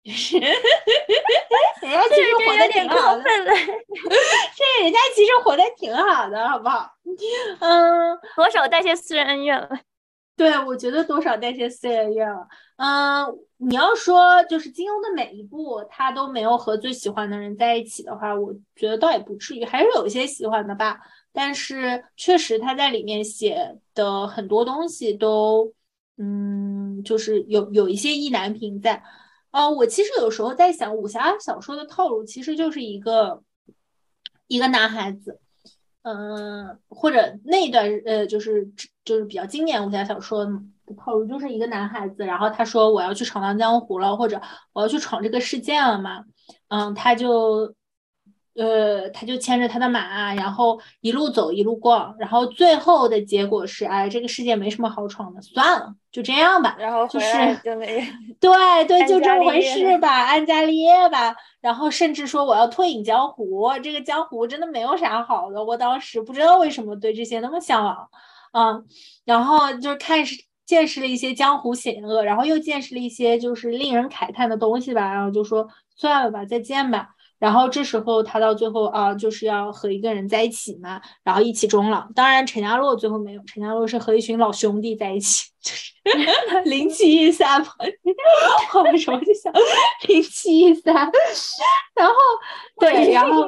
[0.16, 6.90] 是，人家其实活的挺好的，这人家其实活的挺好的，好不好？
[7.60, 9.70] 嗯，多少带些私人恩怨了。
[10.38, 12.48] 对，我觉得多少带些私人怨了。
[12.78, 13.26] 嗯，
[13.58, 21.00] 你要说就是金庸的每一部他都没有和最喜欢的人在一起的话，我觉得倒也不至于，还是有一些喜欢的吧。
[21.34, 25.74] 但是确实他在里面写的很多东西都，
[26.18, 29.04] 嗯，就是有有一些意难平在。
[29.52, 33.42] 哦，我其实有时候在想，武侠小说的套路其实就是一个
[34.48, 35.40] 一个男孩子。
[36.04, 38.72] 嗯，或者那段呃，就是
[39.04, 44.42] 就是比较经典武侠小说的套路，就是一个男孩子，然后他说我要去闯荡江湖了，或者
[44.74, 46.24] 我要去闯这个世界了嘛，
[46.70, 47.74] 嗯，他就。
[48.58, 56.76] 呃，他就牵着他的马，然后一路走一路逛，然后最后的结果是，哎，这个世界没什么好闯的，算了，就这样吧。
[56.80, 57.28] 然后就是
[57.64, 57.86] 就那
[58.40, 61.36] 对对，就这么回事吧，安家立业吧。
[61.62, 65.64] 然后甚至说我要退隐江湖，这个江湖真的没有啥好的。
[65.64, 68.10] 我当时不知道为什么对这些那么向往，
[68.54, 68.84] 嗯，
[69.24, 77.10] 然后就是看识见识了一些江湖险恶，然后又见识了一些就是令人慨叹的东西吧，然后就说算了吧，再见吧。
[77.40, 82.08] 然后这时候他到最后啊，就是要和一个人在一起嘛，然后一起终老。
[82.16, 85.94] 当然陈家洛最后没有，陈家洛是和一群老兄弟在一起， 就是
[86.70, 87.68] 零七一三嘛。
[88.74, 89.54] 我为什么就想
[90.08, 90.94] 零七一三？
[91.96, 92.14] 然后
[92.80, 93.46] 对，然后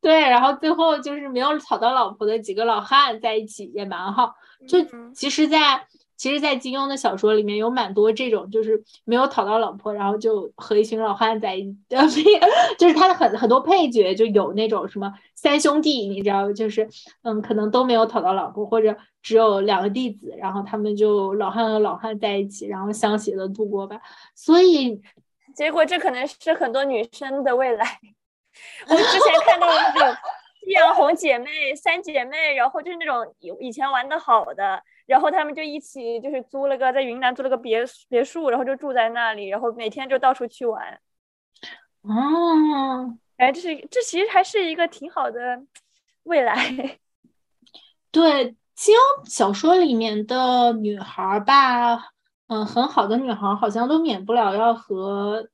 [0.00, 4.32] 对，然后最后就是没有讨到老婆的几个老汉在一起也蛮好。
[4.68, 4.78] 就
[5.14, 5.86] 其实，在。
[6.16, 11.64] 其实，在金庸的小说里面有蛮多这种，就是没有讨到老婆，然后就和一群老汉在一
[12.08, 12.24] 起，
[12.78, 16.88] 就是他的很很多配角就有那种什么三兄弟，你知道，就是
[17.22, 24.00] 嗯，可能都没有讨到老婆，或者只有两个弟子，然后他们就老汉和老汉在一起，然后相携的度过吧。
[24.34, 25.00] 所以，
[25.54, 27.98] 结果这可能是很多女生的未来。
[28.88, 30.16] 我之前看到那种
[30.64, 34.82] 夕阳红姐妹、三姐妹，然后就是那种以以前玩的好的。
[35.06, 41.00] 然后他们就一起，就是租了个在云南租了个别别墅，然后就住在那里，然后每天就到处去玩。
[42.02, 45.62] 哦，哎，这是这其实还是一个挺好的
[46.24, 46.56] 未来。
[48.10, 51.96] 对，金庸小说里面的女孩吧，
[52.48, 55.48] 嗯，很好的女孩好像都免不了要和，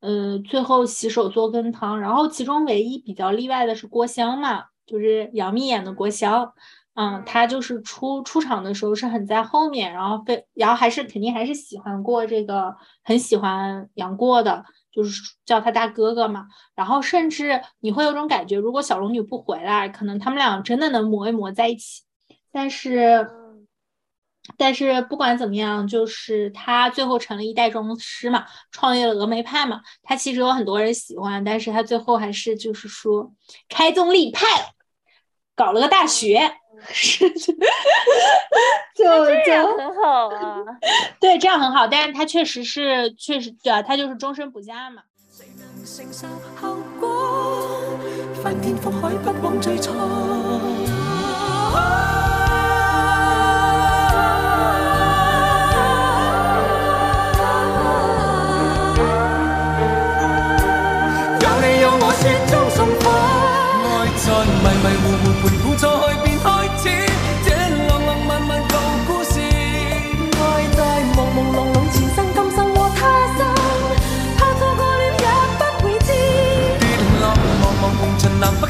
[0.00, 2.00] 呃，最后洗手做羹汤。
[2.00, 6.52] 然后其中唯一比较例外的是郭襄嘛，就是杨幂演的郭襄。
[7.00, 16.46] 嗯，他就是出出场的时候是很在后面，然后被，然后还是肯定还是喜欢过这个，很喜欢杨过的，就是叫他大哥哥嘛。
[16.74, 22.02] 然后甚至你会有种感觉，如果小龙女不回来，可能他们俩真的能磨一磨在一起。
[22.50, 23.30] 但是，
[24.56, 29.82] 但是不管怎么样，就是他最后成了一代宗师嘛，创业了峨眉派嘛。
[30.02, 33.32] 他其实有很多人喜欢，但是他最后还是就是说
[33.68, 34.44] 开宗立派，
[35.54, 36.56] 搞了个大学。
[36.90, 37.28] 是，
[38.94, 40.58] 就这样很好啊。
[41.20, 45.02] 对，这样很好，但是他确实是，确实对啊，他就是终身不嫁嘛。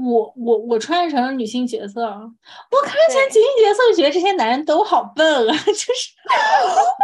[0.00, 6.12] 我我我穿越成了女性角色，我看成女性角色，觉得这些男人都好笨啊， 就是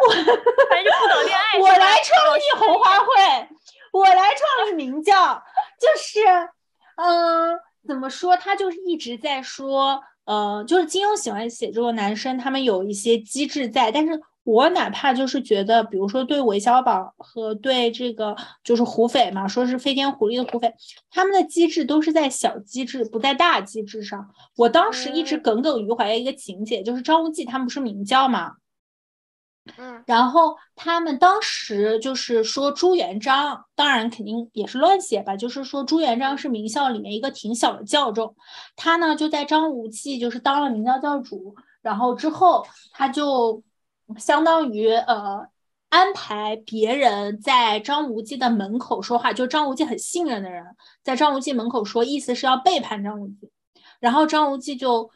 [0.03, 0.11] 我，
[0.69, 1.59] 反正不懂恋爱。
[1.61, 3.49] 我来创立红花会，
[3.93, 5.41] 我来创立明教，
[5.81, 6.21] 就是，
[6.97, 8.37] 嗯，怎么说？
[8.37, 10.03] 他就是一直在说。
[10.27, 14.13] 呃，就是金庸喜欢写这种男生，他们有一些机智在，但是
[14.45, 20.75] 我哪怕就是觉得，比如说对韦小宝和对这个就是胡斐嘛，说是飞天狐狸的胡斐，
[21.11, 24.31] 他们的机制都是在小机制，不在大机制上。
[24.57, 28.53] 我当时一直耿耿于怀的一个情节，就是张无忌他们不是明教嘛。
[29.77, 38.35] 嗯，然后他们当时就是说朱元璋，当然肯定也是乱写吧，就是说朱元璋是明教里面一个挺小的教众，
[38.75, 43.63] 他呢就在张无忌就是当了明教教主，然后之后他就
[44.19, 45.47] 相当于呃
[45.89, 50.65] 安排别人在张无忌的门口说话，就张无忌很信任的人，
[51.03, 53.51] 在张无忌门口说，意思是要背叛张无忌。
[53.99, 55.11] 然后张无忌就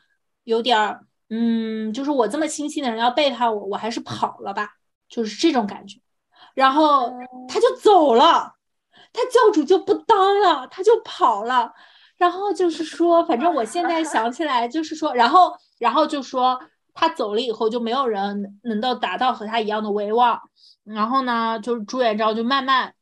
[0.45, 4.69] 有点儿，嗯，就是我这么亲信的人要背叛我，我还是跑了吧，
[5.09, 5.99] 就是这种感觉。
[6.55, 7.13] 然后
[7.49, 8.55] 他就走了，
[9.13, 11.73] 他教主就不当了，他就跑了。
[12.17, 16.61] 然后就是说，反正我现在想起来，就是说，然后，然后就说
[16.95, 20.41] 他走了以后，就没有人能够达到和他一样的威望。
[20.85, 22.95] 然后呢，就是朱元璋就慢慢，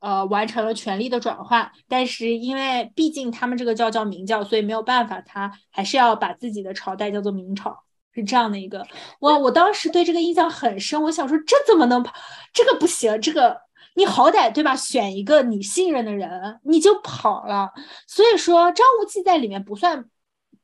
[0.00, 1.72] 呃，完成了权力的转换。
[1.88, 8.86] 但是因为毕竟他们这个教叫明教，所以没有办法，他还是要把自己的朝代叫做明朝，是这样的一个。
[9.20, 11.02] 哇，我当时对这个印象很深。
[11.02, 12.12] 我想说，这怎么能跑？
[12.52, 13.58] 这个不行，这个
[13.94, 14.76] 你好歹对吧？
[14.76, 17.70] 选一个你信任的人，你就跑了。
[18.06, 20.04] 所以说，张无忌在里面不算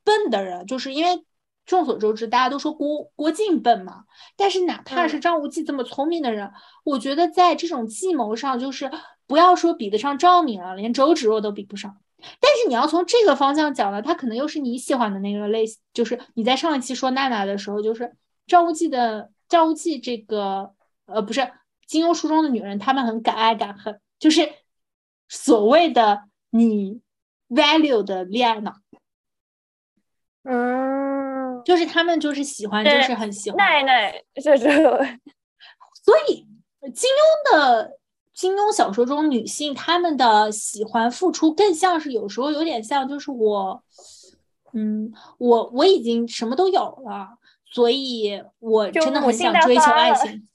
[0.03, 1.25] 笨的人，就是因为。
[1.69, 4.05] 众所周知，大家都说郭郭靖笨嘛，
[4.35, 6.51] 但是哪怕是张无忌这么聪明的人，
[6.83, 8.89] 我觉得在这种计谋上，就是
[9.27, 11.95] 不要说比得上赵敏了，连周芷若都比不上。
[12.39, 18.15] 但是你要从这个方向讲呢，他可能又是你喜欢的那个类型，就是你在上一期说娜娜的时候，就是
[18.47, 20.73] 赵无忌的赵无忌这个
[21.05, 21.51] 呃不是
[21.85, 24.49] 金庸书中的女人，她们很敢爱敢恨，就是
[25.27, 26.99] 所谓的你
[27.47, 28.73] value 的恋爱脑，
[30.41, 30.78] 嗯。
[31.69, 34.67] 就是他们就是喜欢，就是很喜欢奈奈，这这，
[36.03, 36.47] 所以
[36.91, 37.99] 金庸的
[38.33, 43.83] 金庸小说中女性，她们的喜欢付出更像是有时候有点像，就是我，
[44.73, 47.37] 嗯，我我已经什么都有了，
[47.71, 50.47] 所以我真的很想追求爱 情，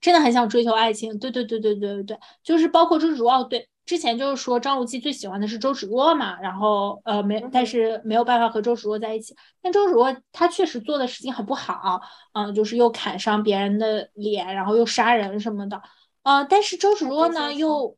[0.00, 1.18] 真的很想追求爱情。
[1.18, 3.68] 对对对对对对对，就是包括周芷若，对。
[3.90, 9.34] 之前就是说张无忌最喜欢的是周芷若嘛，然后呃没，但是没有办法和周芷若在一起。
[9.60, 12.00] 但周芷若她确实做的事情很不好，
[12.32, 15.82] 嗯，就是又砍伤别人的脸，然后又杀人什么的，
[16.22, 17.96] 呃，但是周芷若呢又，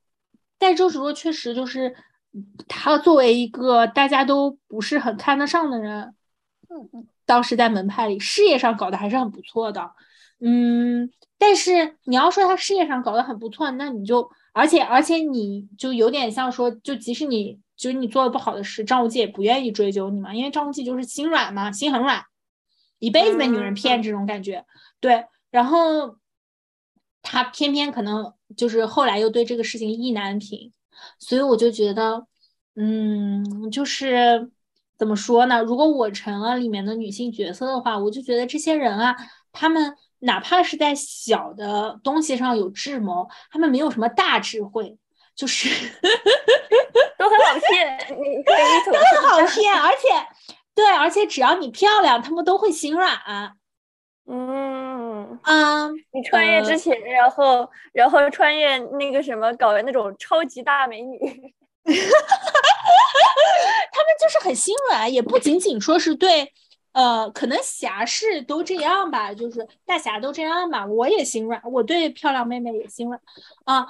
[0.59, 1.95] 但周芷若确实就是
[2.67, 6.15] 她作为一个大家都不是很看得上的人，
[6.71, 9.91] 嗯嗯，当时在门派里事业上搞得还是很不错的，
[10.41, 14.31] 嗯，但是你要说她事业上搞得很不错，那你就。
[14.53, 22.23] 而且而且，你就有点像说，就即使你就是你做的不好的事，张无忌也不愿意追究你嘛，因为张无忌就是心软嘛，心很软，
[22.99, 24.65] 一辈子被女人骗这种感觉。
[25.01, 26.17] 对，然后
[27.23, 30.73] 他偏偏可能就是后来又对这个事情意难平，
[31.19, 32.27] 所以我就觉得，
[32.77, 34.51] 嗯，就是
[34.99, 35.63] 怎么说呢？
[35.63, 39.17] 如果我成了里面的女性角色的话，我就觉得这些人啊，
[39.51, 39.97] 他们。
[40.25, 44.97] 哪怕是在小的东西上有智谋，他们没有什么大智慧，
[45.35, 45.69] 就是
[47.19, 47.99] 都很好骗，
[48.87, 50.09] 都很好骗，而且
[50.75, 53.19] 对，而且只要你漂亮，他们都会心软。
[54.31, 62.07] 嗯嗯，你穿越之前，然后然后穿越那个什么，搞的那种超级大美女，他们
[64.21, 66.53] 就是很心软，也不仅仅说是对。
[66.93, 70.87] 呃，可能侠士都这样吧，就是大侠都这样吧。
[70.87, 73.21] 我也心软，我对漂亮妹妹也心软
[73.65, 73.87] 啊。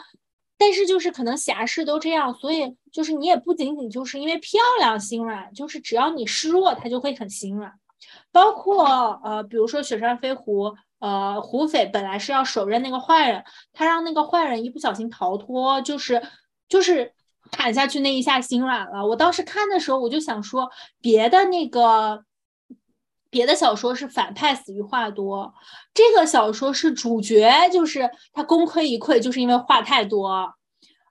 [0.57, 7.73] 但是就是可能侠士都这样，所以就是你也不仅仅就是因为漂亮心软，就是只要你示弱，他就会很心软。
[8.31, 13.43] 包括呃，比如说雪山飞狐，呃，胡斐本来是要手刃那个坏人，
[13.73, 16.23] 他让那个坏人一不小心逃脱，就是
[16.69, 17.13] 就是
[17.51, 19.05] 砍下去那一下心软了。
[19.05, 22.25] 我当时看的时候，我就想说别的那个。
[23.33, 25.55] 别的小说是反派死于话多，
[25.95, 30.27] 这个小说是主角就是他功亏一篑，就是因为话太多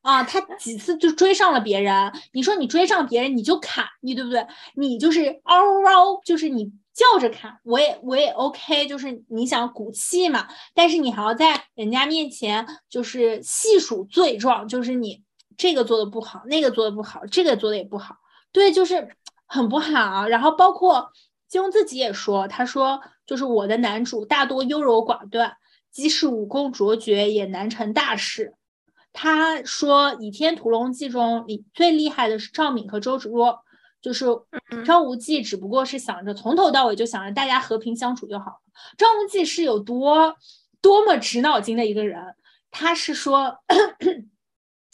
[0.03, 0.24] 啊。
[0.24, 4.45] 他几次就追上了别人，你说你追上别人你就砍你对不对？
[4.76, 10.47] 你就是嗷嗷，就是你叫着砍，我也我也 OK，就是你想鼓气嘛。
[10.76, 15.24] 但是你还要在人家面前就是细数罪状，就是你
[15.57, 18.17] 这个做的不好，那个做的不好，这个做的也不好，
[18.51, 19.15] 对，就是
[19.47, 20.28] 很不好。
[20.28, 21.11] 然后包括。
[21.52, 25.58] 金庸自己也说，他说就是我的男主大多优柔寡断，
[25.91, 28.54] 即使武功卓绝也难成大事。
[29.12, 33.60] 他说《倚天屠龙记》中里最厉害的是赵敏和周芷若，
[34.02, 34.28] 就是
[34.86, 38.58] 张无忌只不过是想着从头到尾就想着大家和平相处就好了。
[38.97, 40.34] 张无忌是有多
[40.82, 42.18] 多么直脑筋的一个人，
[42.72, 43.58] 他是说。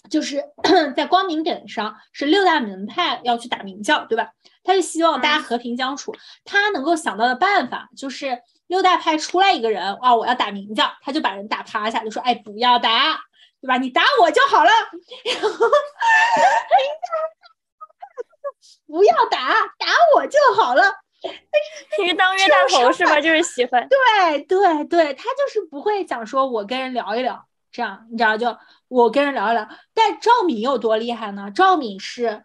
[0.09, 0.43] 就是
[0.95, 4.29] 在光明顶上，是六大门派要去打明教，对吧？
[4.63, 6.13] 他就希望大家和平相处。
[6.43, 13.19] 他能够想到的办法就是六大派出来一个人啊，我要打明教，他就把人打趴下，就说：“哎，不要打，
[13.61, 13.77] 对吧？
[13.77, 14.69] 你打我就好了。”
[15.23, 15.67] 然后
[18.85, 20.83] 不要打，打我就好了。
[21.95, 23.19] 其实当冤大头是吧？
[23.19, 23.87] 就是喜欢。
[23.87, 28.57] 对对对，他就是不会想说我跟人聊一聊这样，你知道就
[28.87, 29.67] 我跟人聊一聊。
[29.93, 31.51] 但赵敏有多厉害呢？
[31.51, 32.43] 赵敏是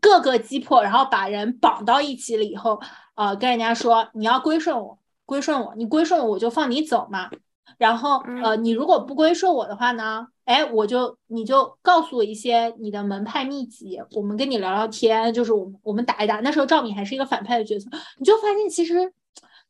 [0.00, 2.80] 各个击破，然后把人绑到一起了以后，
[3.14, 7.30] 呃，跟人家说你要归顺我，归顺我，你归顺我，我就放你走嘛。
[7.76, 16.40] 然后，呃，你如果不归顺我的话呢，哎，我就你就告诉我一些你的门派秘籍，我们跟你聊聊天，就是我们我们打一打。
[16.40, 17.88] 那时候赵敏还是一个反派的角色，
[18.18, 19.12] 你就发现其实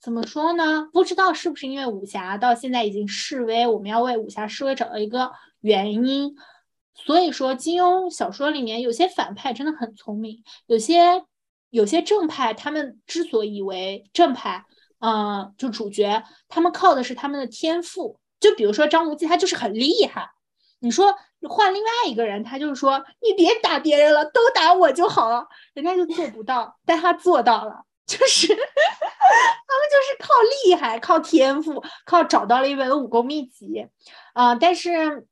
[0.01, 0.89] 怎么说呢？
[0.93, 5.31] 不知道是不是因为武侠到现在已经示威，我们要为武侠示威找到一个
[5.61, 6.35] 原因。
[6.95, 11.25] 所以说，金庸小说里面有些反派真的很聪明，有些
[11.71, 14.65] 有些正派，他们之所以为正派。
[15.01, 20.29] 嗯，就主角他们靠的是他们的天赋，就比如说张无忌，他就是很厉害。
[20.81, 21.15] 你说
[21.49, 30.29] 换另外一个人，他就是说你别打别人了，都打我就好了，人家就做不到，但他做到了，就是 他们就是靠
[30.67, 33.87] 厉害，靠天赋，靠找到了一本武功秘籍
[34.33, 34.57] 啊。
[34.57, 35.29] 但是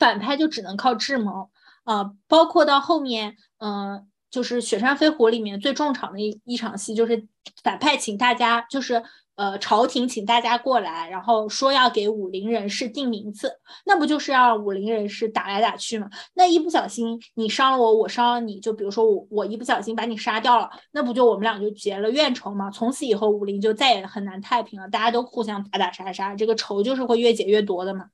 [0.00, 1.50] 反派就只能靠智谋
[1.84, 4.08] 啊，包括到后面，嗯。
[4.30, 7.26] 就是《雪山飞狐》里面最重场的一一场戏，就是
[7.64, 9.02] 反派请大家，就是
[9.34, 13.52] 呃朝廷请大家过来，然后说要给武林人士定名次，
[13.84, 16.08] 那不就是让武林人士打来打去吗？
[16.34, 22.70] 那一不小心你伤了我，我伤了你，就比如说我我一不小心把你杀掉了，那不就我们俩就结了怨仇吗？
[22.70, 28.04] 从此以后武林就再也很难太平了，大家都互相打打杀杀，这个仇就是会越结越多的嘛。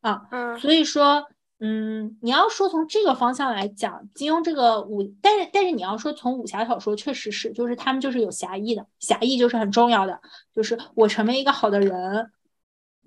[0.00, 1.26] 啊，嗯，所以说。
[1.58, 10.20] 嗯，你要说从这个方向来讲，金庸这个武，但是但是你要说从武侠小说，确实是，就是他们就是有侠义的，侠义就是很重要的，
[10.54, 12.30] 就是我成为一个好的人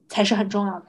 [0.08, 0.88] 才是很重要的。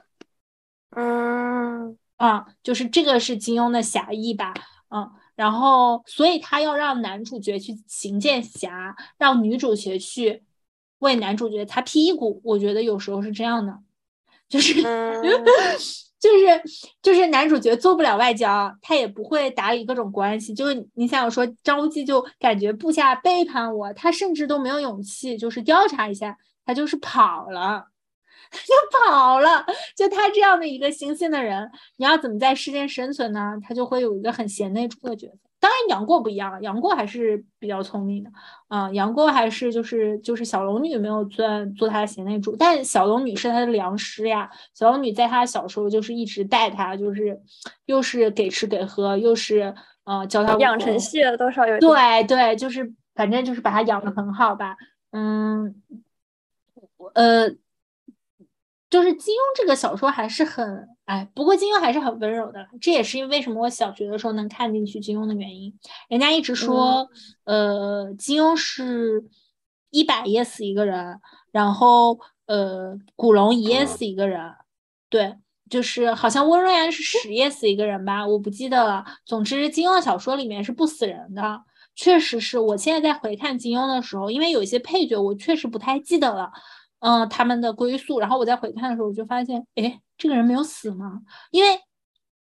[0.95, 4.55] 嗯，啊，就是这个是金庸的侠义吧，
[4.89, 10.41] 嗯，然后所以他要让男主角去行剑侠，让女主角去
[10.97, 13.77] 为男主角擦屁股，我觉得有时候是这样的，
[14.53, 16.11] 就是。
[16.21, 16.45] 就是
[17.01, 20.53] 就是男主角做不了外交，他也不会打理各种关系。
[20.53, 27.87] 就是你想说张无忌就感觉部下背叛我，他甚至都没有勇气，就是调查一下，他就是跑了，
[28.53, 29.65] 就跑了。
[29.95, 33.57] 就他这样的一个心性的人，你要怎么在世间生存呢？
[33.67, 35.50] 他就会有一个很贤内助的角色。
[35.61, 38.31] 当然，杨过不一样，杨过还是比较聪明的，
[38.67, 41.47] 啊，杨过还是就是就是小龙女没有做
[41.77, 44.49] 做他的贤内助，但小龙女是他的良师呀。
[44.73, 47.39] 小龙女在他小时候就是一直带他，就是
[47.85, 54.75] 又是给吃给喝，又是呃教他养成系了多少有对对，就是反正就是把他养的很好吧，
[55.11, 55.75] 嗯，
[57.13, 57.55] 呃。
[58.89, 65.77] 就是金庸这个小说还是很哎，不过金庸还是很温柔的，这也是因为什么我小学的时候能看进去金庸的原因。
[66.07, 67.05] 人家一直说，
[67.43, 69.21] 呃，金庸是
[69.89, 71.19] 一百页死一个人，
[71.51, 74.39] 然后呃，古龙一页死一个人，
[75.09, 75.35] 对，
[75.69, 79.03] 就是好像温瑞安是十页死一个人吧，我不记得了。
[79.25, 81.61] 总之，金庸的小说里面是不死人的，
[81.93, 86.49] 确实是我现在在回看金庸的时候，因为有一些配角我确实不太记得了。
[87.01, 91.21] 嗯，他们的归宿，然后我在回看的时候，我就发现，哎，这个人没有死吗？
[91.49, 91.79] 因为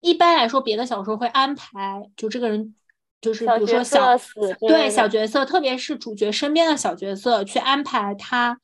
[0.00, 2.74] 一般来说，别的小说会安排，就这个人，
[3.20, 4.18] 就是比如说小
[4.66, 8.58] 对小角色，特别是主角身边的小角色，去安排他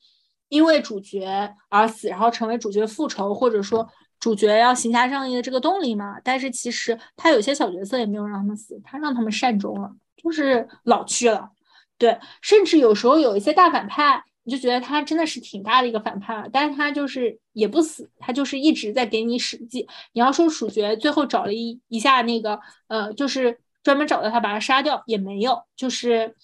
[0.49, 3.87] 因为主角而死，然后成为主角复仇，或者说
[4.19, 6.19] 主角要行侠仗义的这个动力嘛。
[6.21, 9.89] 但是其实他有些小角色也没有让他们死，他让他们善终了，
[10.21, 11.51] 就是老去了。
[11.97, 14.21] 对，甚至有时候有一些大反派。
[14.47, 19.87] 你就觉得他真的是挺大的一个反派了，但是他就是也不死，他就是一直在给你使计。
[20.13, 26.35] 你要说主角最后找了一一下那个，呃，就是专门找到他把他杀掉也没有，就是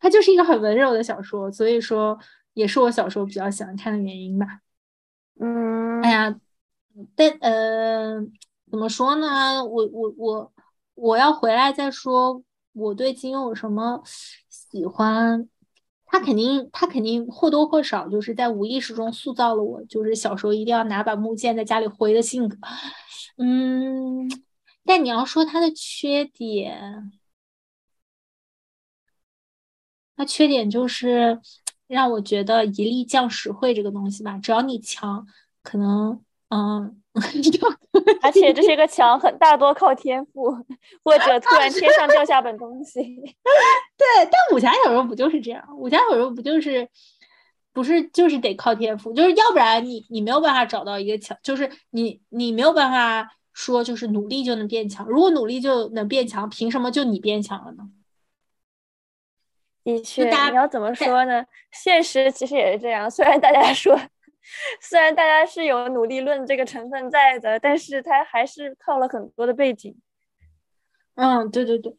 [0.00, 2.18] 他就是一个很温柔的小说，所以说
[2.54, 4.46] 也是我小时候比较喜欢看的原因吧。
[5.38, 6.40] 嗯，哎呀，
[7.14, 8.20] 但呃，
[8.68, 9.64] 怎么说呢？
[9.64, 10.52] 我我我
[10.94, 12.42] 我要回来再说
[12.72, 14.02] 我对金庸有什么
[14.48, 15.48] 喜欢。
[16.06, 22.56] 他肯定，他肯定或多或少就是在无意识中塑造了我，就是小时候一定要拿把木剑在家里挥的性格。
[23.36, 24.28] 嗯，
[24.84, 27.12] 但你要说他的缺点，
[30.16, 31.40] 他缺点就是
[31.86, 35.26] 让我觉得一力降十会这个东西吧，只要你强，
[35.62, 37.02] 可能嗯。
[38.22, 40.50] 而且这些个强很大多靠天赋，
[41.02, 43.02] 或者突然天上掉下本东西。
[43.96, 45.64] 对，但武侠小说不就是这样？
[45.76, 46.88] 武侠小说不就是
[47.72, 49.12] 不是就是得靠天赋？
[49.12, 55.06] 就是要不然你你没有办法找到一个强，就是你你没有办法说就是努力就能变强。
[55.06, 57.88] 如果努力就能变强，凭什么就你变强了呢？
[59.84, 61.44] 的确，你要怎么说呢？
[61.70, 63.10] 现实其实也是这样。
[63.10, 63.96] 虽然大家说，
[64.80, 69.96] 虽然大家是有努力论这个成分在的，但是他还是靠了很多的背景。
[71.14, 71.96] 嗯，对对对。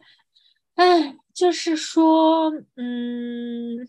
[0.76, 3.88] 哎，就是说，嗯。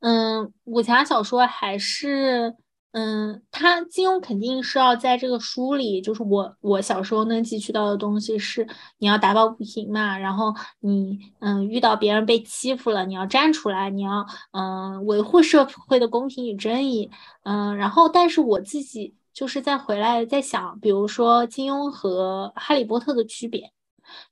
[0.00, 2.54] 嗯，武侠小说还是，
[2.92, 8.66] 嗯，他金庸肯定是要在这个书里，就是我我小时候能汲取到的东西是，
[8.98, 17.10] 你要打抱不平嘛，然后你，嗯，遇到别人被欺负了，你要站出来，你要，嗯，维护社会的公平与正义，
[17.44, 23.70] 嗯，然后，但是我自己就是再回来在想，比如说金庸和哈利波特的区别，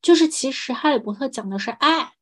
[0.00, 2.12] 就是其实哈利波特讲的是爱，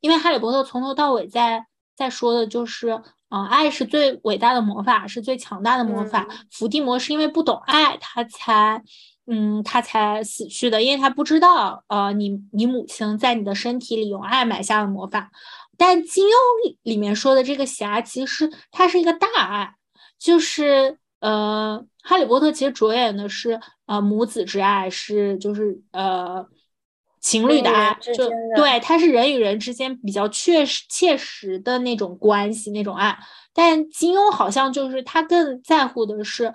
[0.00, 1.66] 因为哈利波特从头到尾在。
[1.98, 6.26] 在说的就是，嗯，爱是最伟大的魔法，是最强大的魔法。
[6.50, 8.80] 伏地魔是因为不懂爱，他才，
[9.26, 15.30] 嗯，他才死去的，因为他不知道，呃，你你母亲在你的身体里用爱埋下了魔法。
[15.76, 19.74] 但金庸里面说的这个侠，其实它是一个大爱，
[20.18, 26.46] 就是，呃，哈利波特其实着眼的是，呃，母子之爱，是就是，呃。
[27.26, 28.14] 情侣的爱，就
[28.54, 33.18] 对，它是人与人之间比较确实、切实的那种关系，那种爱。
[33.52, 36.54] 但金庸好像就是他更在乎的是，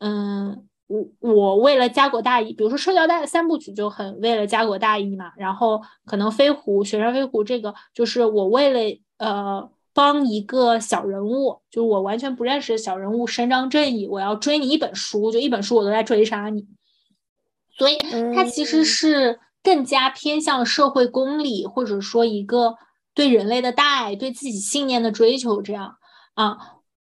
[0.00, 5.30] 嗯，我我为了家国大义，比如说《射雕大三部曲》就很为了家国大义嘛。
[5.36, 16.66] 然后可能飞狐、雪山飞狐这个，就是我为了呃帮一个小人物，就是我完全不认识的小人物伸张正义，我要追你一本书，就一本书我都在追杀你。
[17.70, 17.96] 所以
[18.34, 19.38] 他其实是。
[19.62, 22.76] 更加偏向社会公理，或者说一个
[23.12, 25.96] 对人类的大爱、对自己信念的追求，这样
[26.34, 26.56] 啊。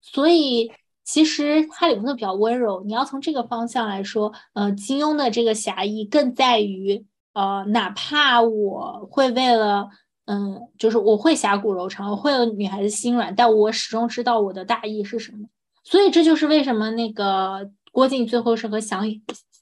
[0.02, 0.72] 所以
[1.04, 2.84] 其实哈利波特比较温柔。
[2.86, 9.90] 你要从这个方向来说，呃，金庸的这个侠义更在于，呃，哪怕我会为了，
[10.26, 15.48] 嗯，就是我会侠骨柔肠，我会有女孩子心软，但我始终知道我的大义是什么。
[15.84, 19.06] 所以这就是为什么那个郭靖最后是和祥，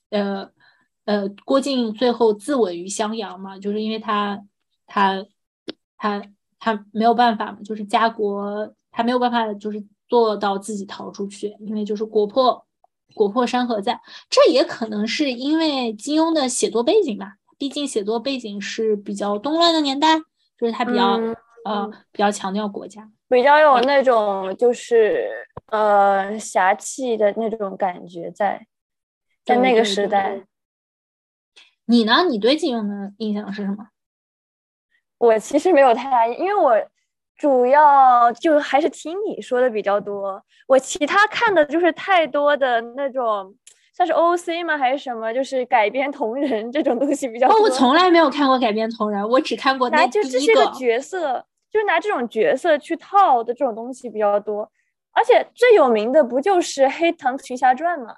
[0.10, 0.52] 呃。
[1.06, 4.40] 呃，郭靖最后自刎于襄阳嘛，就是因为他，
[4.86, 5.26] 他，
[5.98, 6.22] 他，
[6.60, 12.64] 他没有办法嘛，就是家国他没有办法，就是做到自己逃出去，因为就是国破，
[13.16, 14.00] 国破山河在。
[14.30, 20.20] 这也可能是因为金庸的写作背景吧，毕竟写作背景是比较动乱的年代，
[20.56, 21.20] 就是他比较
[21.66, 25.28] 呃比较强调国家，比较有那种就是
[25.72, 28.68] 呃侠气的那种感觉在，
[29.44, 30.46] 在那个时代。
[31.92, 32.24] 你呢？
[32.30, 33.86] 你对金庸的印象是什么？
[35.18, 36.74] 我其实没有太大，因为我
[37.38, 40.42] 主要就还是听你说的比较多。
[40.68, 43.54] 我其他看的就是太多的那种，
[43.94, 44.78] 像是 OOC 吗？
[44.78, 45.34] 还是什么？
[45.34, 47.62] 就是改编同人这种东西比较多。
[47.62, 54.72] 我从来没有看过改编同人，我只看过那就这些个角色，就是拿这种角色去套的这种东西比较多。
[55.12, 58.16] 而且最有名的不就是《黑藤群侠传》吗？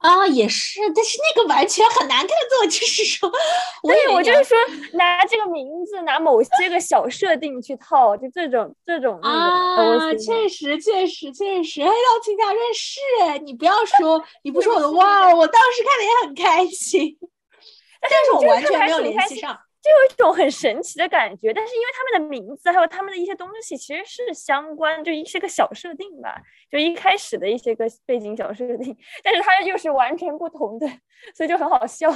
[0.00, 3.30] 啊，也是，但是那个完全很难看作，就是说，
[3.82, 4.56] 对，我就是说
[4.94, 11.90] 拿这个名字，拿某些个小设定去套，就这种这种啊，确实确实确实，要
[12.24, 12.98] 请假认识，
[13.44, 17.18] 你不要说，你不说我都忘了，我当时看的也很开心，
[18.00, 19.58] 但是我完全没有联系上。
[19.82, 30.86] 就有一种很神奇的感觉，但是因为他们的名字还有他们的一些东西其实是相关，就一些个小设定吧，就一开始的一些个背景小设定， 但是它又是完全不同的，
[31.34, 32.10] 所以就很好笑。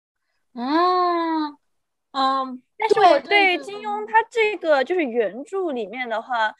[0.54, 1.56] 嗯
[2.12, 6.54] 嗯，但是我对金庸他这个就是原著里面的话，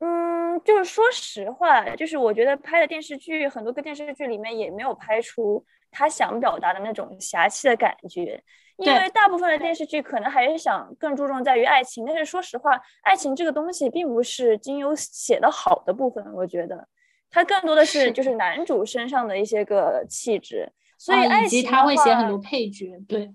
[0.00, 8.42] 嗯，就是说实话，就是我觉得拍的电视剧很多个电视剧里面也没有拍出他想表达的那种侠气的感觉。
[8.78, 16.86] 因为大部分的电视剧可能还是想更注重在于爱情，但是说实话，爱情这个东西并不是金庸写的好的部分，我觉得，
[17.30, 18.32] 它更多的是就是。
[18.32, 23.30] 男主身上的一些个气质，所以爱情他会写很多配角，对。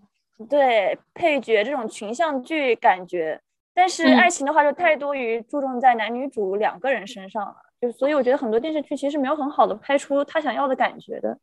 [0.50, 3.40] 对，配角这种群像剧感觉，
[3.74, 11.38] 但是爱情的话就太多于注重在男女主两个人身上了，就所以我觉得很多电视剧其实没有很好的拍出他想要的感觉的，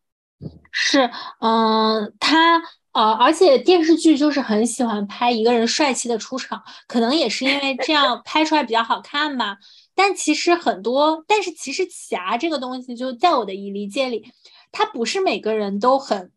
[0.72, 1.08] 是，
[1.40, 2.60] 嗯，他。
[2.94, 9.58] 呃，而且电视剧就是很喜欢拍一个人帅气的出场，可能也是因为这样拍出来比较好看吧。
[9.96, 14.24] 但其实很多，但是其实侠这个东西，就在我的理解里，
[14.72, 16.30] 他不是每个人都很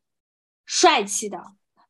[0.66, 1.42] 帅气的。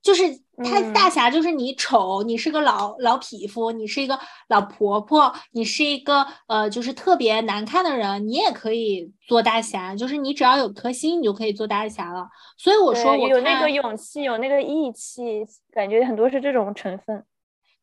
[0.01, 9.95] 就是他大侠，就是你丑，你是个老老匹夫，你是一个老婆婆，你是一个呃，就是特别难看的人，你也可以做大侠。
[9.95, 12.27] 就是你只要有颗心，你就可以做大侠了。
[12.57, 17.23] 所以我说，我有那个勇气，有那个义气，感觉很多是这种成分。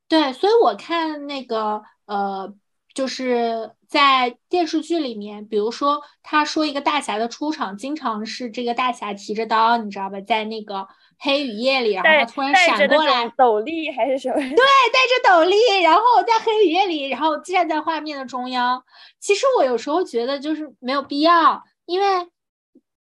[0.08, 2.52] 对，所以我看那个呃，
[2.92, 10.86] 就是在电视剧里面，比如说他说一个大侠的出场，经常是这个大侠提着刀，你知道吧，在那个
[11.18, 14.36] 黑雨夜里，然后他突然闪过来，斗笠还是什么？
[14.36, 18.82] 对，戴着斗笠，然后在黑雨夜里，然后站在画面的中央。
[19.20, 22.06] 其实我有时候觉得就是没有必要，因为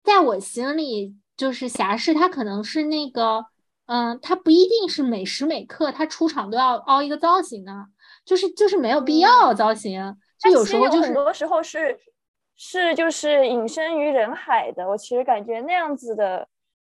[0.03, 3.45] 在我心里，就是侠士他可能是那个。
[3.85, 7.73] 嗯，他不一定是每时每刻他出场都要凹一个造型的，
[8.25, 10.01] 就是就是没有必要造型。
[10.39, 11.99] 就有时候就是很多时候是
[12.55, 14.87] 是就是隐身于人海的。
[14.87, 16.47] 我其实感觉那样子的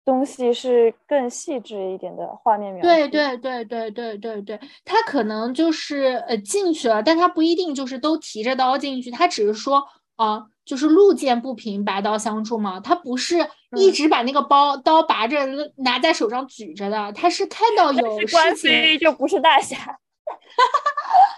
[0.06, 2.88] 东西是更细致一点的画面描述。
[2.88, 9.86] 对对对对对对对，他可能就是呃进去了，但他不一定就是都提着刀进去，他只是说
[10.16, 10.46] 啊。
[10.66, 12.80] 就是路见不平，拔刀相助嘛。
[12.80, 15.46] 他不是一直把那个包刀拔着
[15.76, 19.96] 拿在手上举着的，他是看到有事情就不是大侠， 他是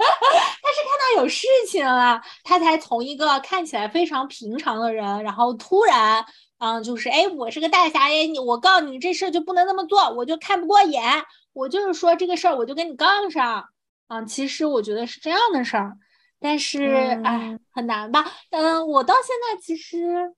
[0.01, 6.25] 看到有事情了，他才从一个看起来非常平常的人，然后突然，
[6.59, 11.03] 嗯，就是哎，我是个大侠耶，你我告诉你这事就不能那么做，我就看不过眼，
[11.53, 13.65] 我就是说这个事儿我就跟你杠上，
[14.09, 15.97] 嗯，其实我觉得是这样的事儿。
[16.41, 18.25] 但是，哎，很难吧？
[18.51, 20.33] 嗯，我到现在其实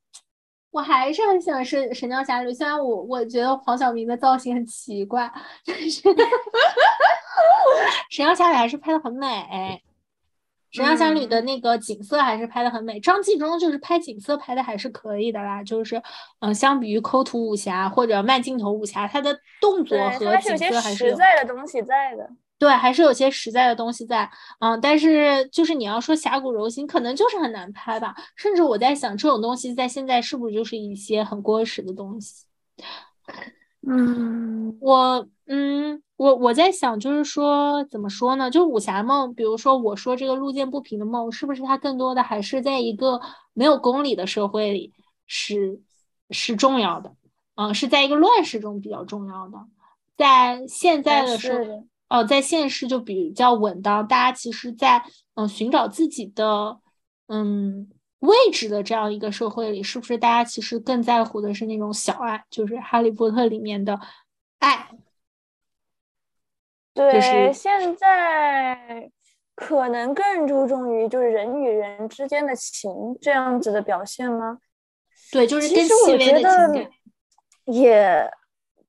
[0.70, 5.30] 我还是很喜欢《神神雕侠侣》，虽然我我觉得黄晓明的造型很奇怪，
[5.66, 6.00] 但是
[8.08, 9.26] 《神雕侠侣》还是拍的很美，
[10.70, 13.00] 《神雕侠侣》的那个景色还是拍的很美。
[13.00, 16.00] 张纪中就是拍景色拍的还是可以的啦，就是
[16.40, 22.30] 嗯，相比于抠图武侠或者慢镜头武侠，他的动作和景色还是实在的东西在的。
[22.58, 28.14] 对，还是有些实在的东西在，嗯，但是就是你要说侠骨柔情，可能就是很难拍吧。
[28.36, 32.44] 甚至我在想，这种东西在现在是不是就是一些很过时的东西？
[33.86, 38.50] 嗯，我，嗯，我我在想，就是说怎么说呢？
[38.50, 43.20] 就是武侠梦，比如说我说这个路见不平的梦，是不是它更多的还是在一个
[43.52, 44.92] 没有公理的社会里
[45.26, 45.80] 是
[46.30, 47.14] 是重要的？
[47.56, 49.58] 嗯，是在一个乱世中比较重要的，
[50.16, 51.86] 在现在的时候。
[52.10, 55.00] 哦，在现实就比较稳当，大家其实，在
[55.34, 56.80] 嗯寻找自己的
[57.28, 57.88] 嗯
[58.20, 63.98] 位置的这样一个社会里，是不是大家其实更在乎的是那种小爱，就是《哈利波特》里面的
[64.58, 64.88] 爱？
[66.92, 69.10] 对，现在
[69.54, 72.90] 可能更注重于就是人与人之间的情
[73.20, 74.58] 这样子的表现吗？
[75.30, 76.90] 对，就是更细微的情感。
[77.66, 78.30] 也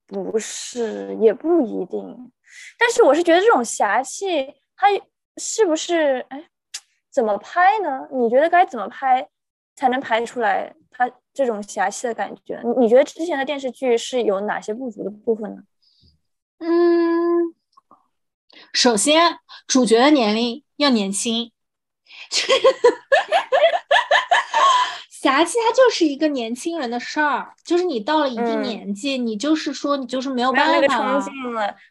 [0.08, 2.32] 不是，也不一定。
[2.78, 4.88] 但是我是觉得这种侠气，它
[5.38, 6.50] 是不是哎，
[7.12, 8.08] 怎么拍呢？
[8.12, 9.28] 你觉得该怎么拍
[9.76, 12.62] 才能拍出来它这种侠气的感觉？
[12.80, 15.62] 你觉得之前的电视剧是有哪些不足的部分呢？
[16.60, 17.54] 嗯，
[18.74, 21.52] 首先主角的年龄要年轻。
[25.22, 31.24] 侠气它就是一个年轻人的事儿，就是你到了一定年纪，你就是说你就是没有办法了，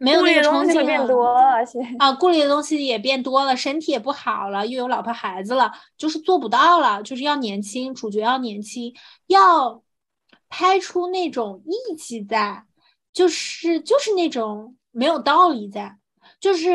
[0.00, 1.64] 没有那个冲劲变多了，
[2.00, 8.92] 啊，顾虑的东西也变多了，身体也不好了，又有老婆孩子了，就是做不到了，就是要年轻，主角要年轻，
[9.28, 9.80] 要
[10.48, 12.64] 拍出那种义气在，
[13.12, 15.96] 就是就是那种没有道理在，
[16.40, 16.70] 就是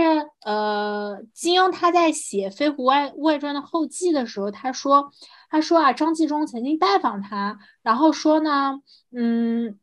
[0.45, 5.11] 呃，金庸他在写《飞狐外外传》的后记的时候，他说。
[5.47, 8.81] 他说啊，张纪中曾经拜访他，然后说呢，
[9.15, 9.79] 嗯，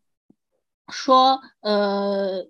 [0.89, 2.49] 说呃，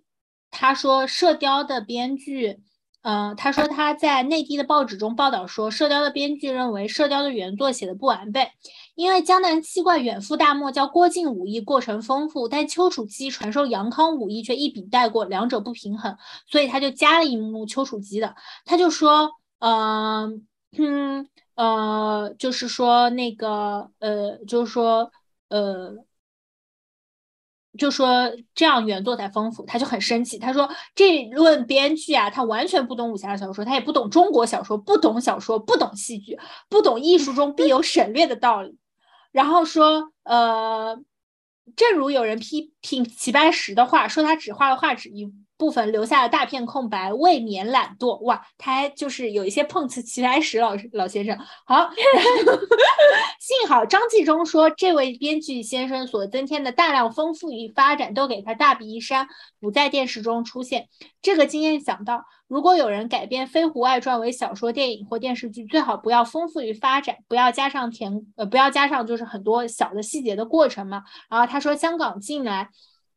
[0.51, 2.59] 他说《射雕》的编剧，
[3.03, 8.51] 呃，他说他在内地的报纸中报道说，《射雕》的编剧认为《射雕》的原作写的不完备，
[8.95, 16.17] 因为江南七怪远赴大漠，叫郭靖武艺过程丰富，但丘处机传授杨康武艺却一笔带过，两者不平衡，
[16.47, 18.35] 所以他就加了一幕丘处机的，
[18.65, 20.47] 他就说，嗯
[20.79, 21.29] 嗯。
[21.55, 25.13] 呃，就是说那个，呃，就是说，
[25.51, 25.95] 呃，
[27.79, 30.39] 就说这样原作才丰富，他就很生气。
[30.39, 36.39] 他说这论编剧啊，他完全不懂武侠小说，他也不懂中国小说，不懂小说，不懂戏剧，
[36.71, 38.79] 不懂艺术中必有省略的道理。
[39.33, 41.03] 然后说，呃，
[41.77, 45.33] 正如有人批评齐白石的画，说他只画了画纸一。
[45.59, 48.19] 部分留下了大片空白，未免懒惰。
[48.25, 51.39] 哇，他还就是有一些碰瓷齐白石老师老先生。
[51.65, 51.89] 好，
[53.39, 59.29] 幸好张纪中说，这位编剧先生所增添的大量丰富与发展，都给他大笔一删，
[59.61, 60.89] 不在电视中出现。
[61.21, 71.05] 这个经验想到，如果有人改编《飞狐外传》为小说、电影或电视剧，最好不要丰富与发展，不要加上填呃，不要加上就是很多小的细节的过程嘛。
[71.31, 72.71] 然后他说，香港近来。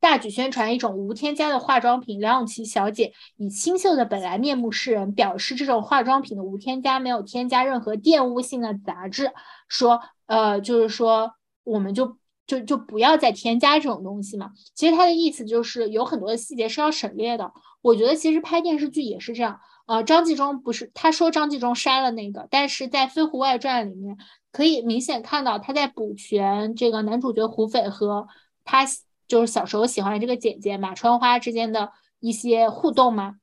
[0.06, 2.20] 大举宣传一种无添加的化妆品。
[2.20, 9.32] 梁咏琪小姐以清秀的本来面目示人，表示这种化妆品的无添加，没有添加任何玷污性的杂质。
[9.68, 11.34] 说，呃，就是说，
[11.64, 14.52] 我们就就就不要再添加这种东西嘛。
[14.76, 17.52] 其实他的意思就是有很多的细节是要省略的。
[17.82, 19.60] 我觉得其实拍电视剧也是这样。
[19.88, 24.16] 呃，张纪中不是他说张纪中删了那个，但是在《飞狐外传》里面
[24.52, 28.28] 可以明显看到他在补全这个男主角胡斐和
[28.64, 28.86] 他
[29.28, 33.36] 就是小时候喜欢的这个姐姐马川花之间的一些互动嘛。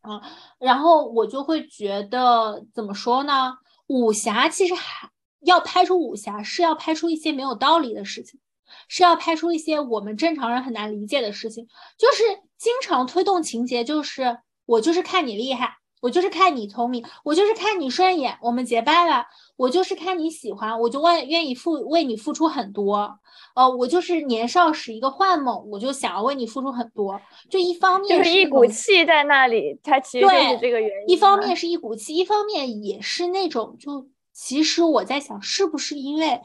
[0.00, 0.22] 啊，
[0.58, 3.58] 然后我就会觉得怎么说呢？
[3.86, 8.40] 武侠其实还要拍出武侠，是要拍出一些没有道理的事情，
[8.88, 12.22] 是要拍出一些我们正常人很难理解的事情，就是
[12.56, 14.38] 经常推动情节，就是。
[14.68, 19.24] 我就是看你厉害，我就是看你聪明，我就是看你顺眼，我们结拜了。
[19.58, 23.18] 我就是看你喜欢，我就愿愿意付为你付出很多。
[23.56, 27.20] 呃，我就是年少时一个幻梦，我就想要为你付出很多。
[27.50, 31.12] 就一方面就是一股气在那里，它其实就是这个原因。
[31.12, 36.40] 一方面是一股气，一方面也是那种就其实我在想，是不是因为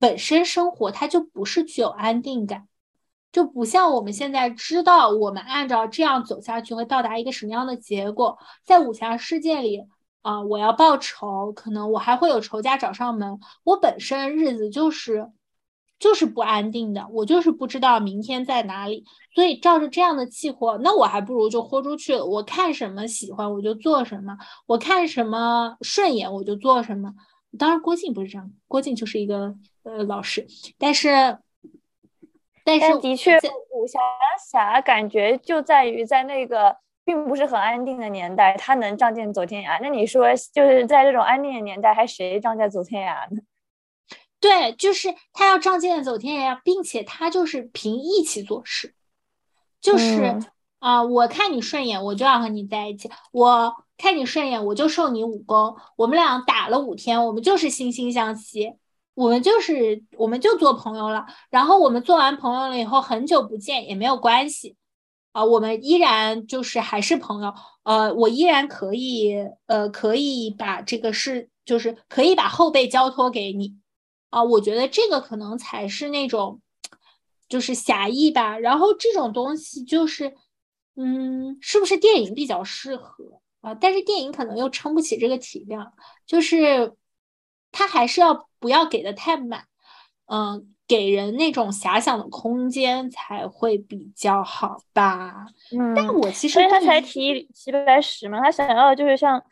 [0.00, 2.66] 本身生活它就不是具有安定感。
[3.30, 8.36] 就不像我们现在知道，我们按照这样走下去会到达一个什么样的结果。
[8.66, 9.84] 在武侠世界里，
[10.22, 13.38] 啊，我要报仇，可能我还会有仇家找上门。
[13.64, 15.30] 我本身日子就是
[15.98, 19.04] 就是不安定的，我就是不知道明天在哪里。
[19.34, 22.24] 所以照着这样的气活，那我还不如就豁出去了。
[22.24, 27.12] 我看什么喜欢我就做什么，我看什么顺眼我就做什么。
[27.58, 30.46] 当然，郭靖不是这样，郭靖就是一个呃老实，
[30.78, 31.38] 但是。
[32.64, 33.36] 但是的确，
[33.74, 33.98] 武侠
[34.48, 39.78] 侠感觉就在于在那个并不是很安定的年代，他能仗剑走天涯。
[39.82, 43.40] 那你说，就是在这种安定的年代，还谁仗剑走天涯呢？
[44.40, 48.94] 对，就是他要仗剑走天涯，并且他就是凭义气做事，
[49.80, 50.36] 就是
[50.80, 55.76] 啊，我看你顺眼，我就要和你在一起；我看你顺眼，我就授你武功。
[55.94, 58.74] 我们俩打了五天，我们就是惺惺相惜。
[59.14, 61.26] 我们就是，我们就做朋友了。
[61.50, 64.74] 然后我们做完朋友了以后，很久不见也没有关系
[65.32, 67.52] 啊，我们依然就是还是朋友。
[67.82, 73.74] 呃，我依然可以，呃，可以把这个事，就是可以把后背交托给你
[74.30, 74.42] 啊。
[74.42, 76.60] 我觉得这个可能才是那种，
[77.48, 78.58] 就是侠义吧。
[78.58, 80.34] 然后这种东西就是，
[80.96, 83.74] 嗯，是不是电影比较适合啊？
[83.74, 85.92] 但是电影可能又撑不起这个体量，
[86.26, 86.94] 就是。
[87.74, 89.66] 他还是要不要给的太满，
[90.26, 95.46] 嗯，给人那种遐想的空间才会比较好吧。
[95.74, 99.42] 嗯，但我其实所以他才提齐白石嘛，他想要的就是像，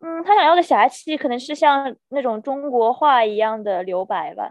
[0.00, 4.50] 嗯，他想要的侠气可能是像那种中国画一样的留白吧。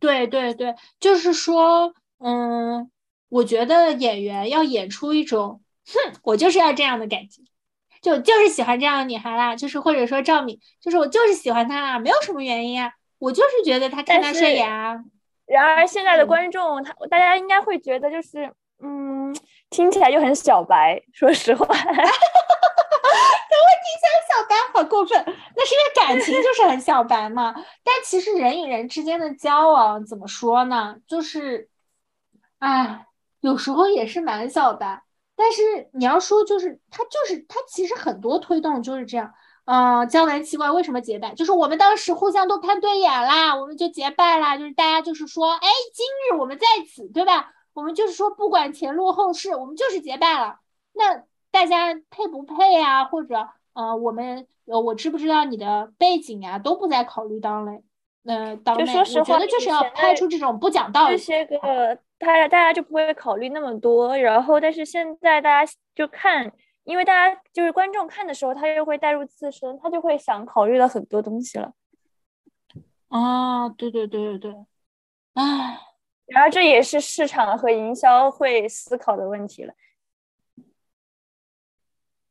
[0.00, 2.90] 对对对，就是说，嗯，
[3.28, 7.42] 我觉得演员要演出一种，哼，我就是要这样的感觉。
[8.02, 14.98] 就就是喜欢这样的女孩啦，就是或者说赵敏，就是我就是喜欢她啦，没有什么原因啊，我就是觉得她看她顺眼啊。
[15.48, 19.34] 然而现在的观众，他大家应该会觉得就是，嗯，
[19.70, 21.02] 听起来就很小白。
[21.12, 21.96] 说实话， 怎么听
[23.96, 25.24] 起来小白好过分？
[25.56, 27.54] 那是因为感情就是很小白嘛。
[27.82, 30.96] 但其实人与人之间的交往怎么说呢？
[31.06, 31.68] 就是，
[32.58, 33.06] 哎，
[33.40, 35.02] 有时候也是蛮小白。
[35.34, 39.32] 但是你要说，就是他，就是他，其实很多推动就是这样。
[39.70, 41.34] 嗯，江南七怪为什么结拜？
[41.34, 44.56] 就是我们当时互相都看对眼啦，我们就结拜啦。
[44.56, 47.52] 就是大家就是说，哎，今日我们在此，对吧？
[47.74, 50.60] 我们就是说，不管前路后事，我们就是结拜了。
[50.94, 53.04] 那大家配不配啊？
[53.04, 57.82] 或者，呃，我们，呃，我知不知道你的背景啊，都不再考虑当嘞。
[58.24, 61.16] 呃，当内，我觉得就是要拍出这种不讲道理。
[61.16, 61.98] 这些个。
[62.18, 66.52] 大家大家就不会考虑那么多，然后但是现在大家就看，
[66.88, 71.74] 因为大家就是观众看的时候，他又会带入自身，他就会想考虑了很多东西了。
[73.08, 74.66] 啊，对对对对对，
[75.34, 75.78] 唉，
[76.26, 79.74] 然后这也是市场和营销会思考的问题了。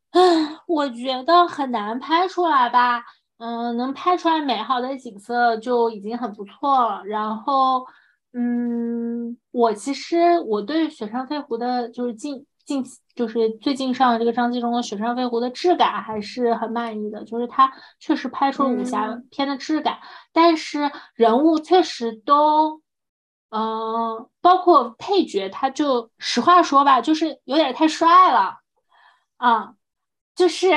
[0.09, 0.19] 唉，
[0.65, 3.03] 我觉得很难拍出来吧，
[3.37, 7.85] 嗯，能拍出来美好的景色就已经很不错了，然后。
[8.33, 12.83] 嗯，我其实我对《雪山飞狐》的，就是近近
[13.15, 19.99] 就是最近上的这个张纪中的《雪山飞狐》的质感还是很满意的，就是他确实拍出了武侠片的质感，
[20.33, 22.81] 但是人物确实都，
[23.49, 28.57] 嗯，包括配角，他就实话说吧，就是有点太帅了，
[29.37, 29.73] 啊，
[30.35, 30.69] 就是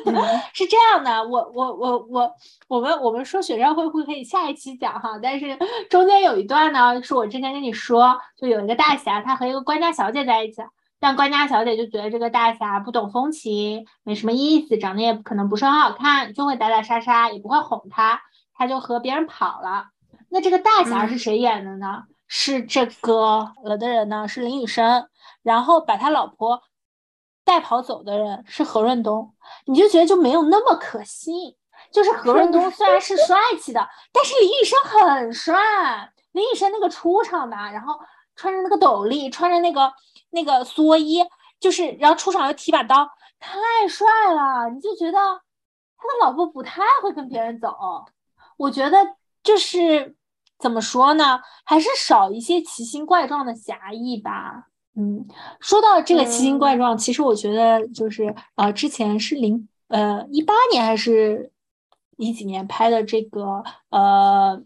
[0.54, 2.32] 是这样的，我我我我
[2.68, 5.58] 我们我们说雪山会会可以下一期讲哈，但是
[5.90, 10.62] 中间有一段呢，是我之前跟你说，就有一个大侠，他和一个官家小姐在一起，
[11.04, 18.22] 但官家小姐就觉得这个大侠不懂风情，没什么意思，长得也可能不是很好看，就会打打杀杀，也不会哄他，
[18.54, 19.88] 他就和别人跑了。
[20.30, 22.04] 那这个大侠是谁演的呢？
[22.26, 24.26] 是这个了的人呢？
[24.26, 25.06] 是林雨生，
[25.42, 26.62] 然后把他老婆。
[27.46, 29.34] 带跑走的人是何润东，
[29.66, 31.54] 你就觉得就没有那么可信。
[31.92, 35.54] 就是何润东虽然是 帅气的，但是林雨生很帅。
[36.32, 38.00] 林雨生那个出场吧，然后
[38.34, 39.92] 穿着那个斗笠，穿着那个
[40.34, 41.24] 那个蓑衣，
[41.58, 43.08] 就是然后出场又提把刀，
[43.38, 44.68] 太帅了。
[44.68, 47.74] 你就觉得他的老婆不太会跟别人走。
[48.56, 48.98] 我觉得
[49.42, 50.14] 就是
[50.58, 54.68] 怎么说呢，还是少一些奇形怪状的侠义吧。
[54.96, 55.26] 嗯，
[55.58, 61.50] 说到这个奇形怪状，其实我觉得就是呃，之前是零呃一八年还是
[62.16, 64.62] 一几年拍的这个呃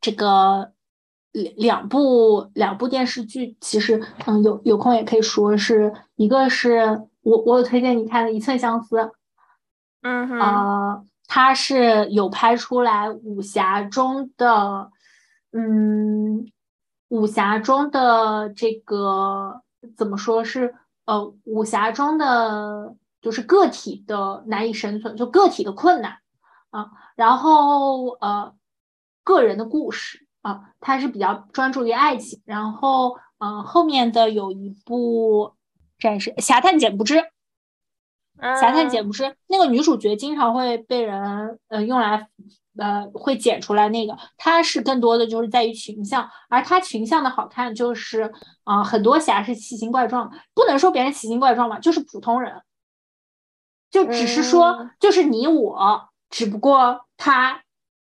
[0.00, 0.72] 这个
[1.32, 8.96] 两两部两部电视剧，其实嗯有有空也可以说是一个是我我有推荐你看的《一寸相思》，
[10.02, 14.90] 嗯哼，呃，它是有拍出来武侠中的
[15.52, 16.50] 嗯。
[17.10, 19.62] 武侠中的这个
[19.96, 20.74] 怎么说是
[21.06, 26.18] 呃，武侠中的就是个体的难以生存，就个体的困难
[26.68, 26.90] 啊。
[27.16, 28.52] 然后呃，
[29.24, 32.40] 个人的故事啊，他是比较专注于爱情。
[32.44, 35.54] 然后嗯，后面的有一部
[35.98, 37.16] 战士侠探简不知，
[38.60, 42.28] 侠探简不知那个女主角经常会被人呃用来。
[42.80, 48.32] 呃，会剪出来那个，她是更多的就是在于群像，而她群像的好看，就是
[48.62, 52.62] 啊，很多侠是奇形怪状，不能说别人奇形怪状吧，就是普通人，
[53.90, 57.64] 就只是说就是你我，只不过他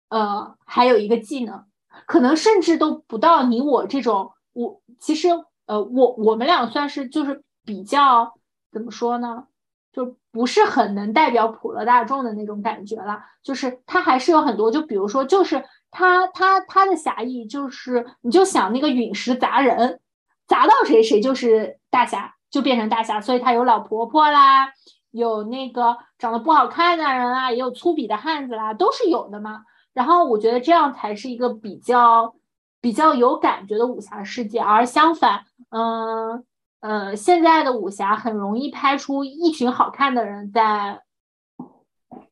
[0.07, 1.65] 呃还有一个技能，
[2.11, 5.29] 可能甚至都不到你我这种，我其实
[5.65, 8.33] 呃我我们俩算是就是比较
[8.69, 9.45] 怎么说呢？
[9.93, 20.01] 就不是很能代表普罗大众的那种感觉了，就是他还是有很多，就比如说，就是他他他的侠义，就是你就想那个陨石砸人，
[20.47, 24.73] 砸到谁谁就是大侠，就变成大侠，所以他有老婆婆啦，
[25.11, 29.63] 有那个长得不好看的人啊，也有粗鄙的汉子啦，都是有的嘛。
[29.93, 32.35] 然后我觉得这样才是一个比较
[32.79, 36.45] 比较有感觉的武侠世界，而相反，嗯。
[36.81, 41.03] 呃，现在的武侠很容易拍出一群好看的人在，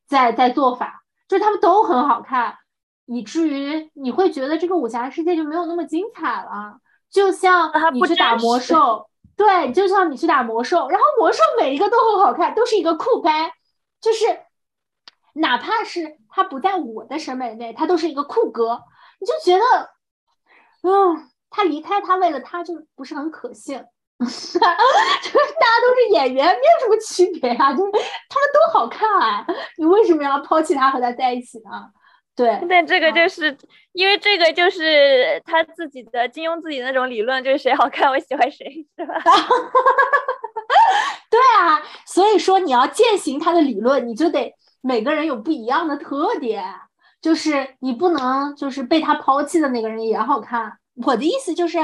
[0.08, 2.56] 在在做法，就是他们都很好看，
[3.06, 6.80] 以至于你会觉得这个武侠世界就没有那么精彩了。
[7.08, 13.52] 就像你去打魔兽，对，就像你去打魔兽，然后魔兽每一个都很好看，都是一个酷拍，
[14.00, 14.24] 就是
[15.34, 18.82] 哪怕是他不在我的审美内，他都是一个酷哥，
[19.20, 19.90] 你就觉得，
[20.82, 23.84] 嗯，他离开他为了他就不是很可信。
[24.20, 24.76] 就是大家
[25.80, 29.46] 都是演员，没有什么区别啊，就是他们都好看啊，
[29.78, 31.88] 你为什么要抛弃他和他在一起呢？
[32.36, 33.56] 对，但这个就是
[33.92, 39.14] 因为这个就是他自己的金庸自己那种理论，就是谁好看我喜欢谁，是吧？
[41.30, 46.64] 对啊，所以说你要践行他的理论，你就得每个人有不一样的特点，
[47.20, 50.78] 就是你不能就是被他抛弃的那个人也好看。
[51.04, 51.78] 我的意思就是。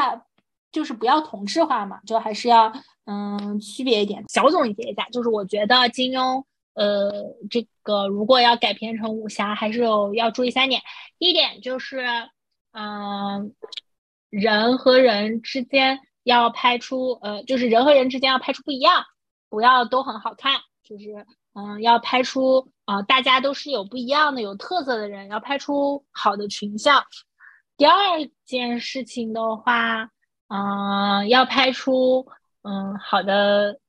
[0.73, 2.71] 就是不要同质化嘛，就还是要
[3.07, 4.23] 嗯区别一点。
[4.29, 6.45] 小总结一下，就是我觉得金庸
[6.75, 7.11] 呃
[7.49, 10.83] 这个如果要改编成武侠，还是有要注意三点。
[11.19, 12.05] 第一点就是
[12.73, 13.55] 嗯
[14.29, 19.03] 人和人之间要拍出呃就是人和人之间要拍出不一样，
[19.49, 21.25] 不要都很好看，就是
[21.57, 27.03] 嗯要拍出啊大家都是有不一样的有特色的人，要拍出好的群像。
[27.77, 27.97] 第二
[28.45, 30.11] 件事情的话。
[30.49, 32.25] 嗯，要拍出
[32.63, 33.81] 嗯好的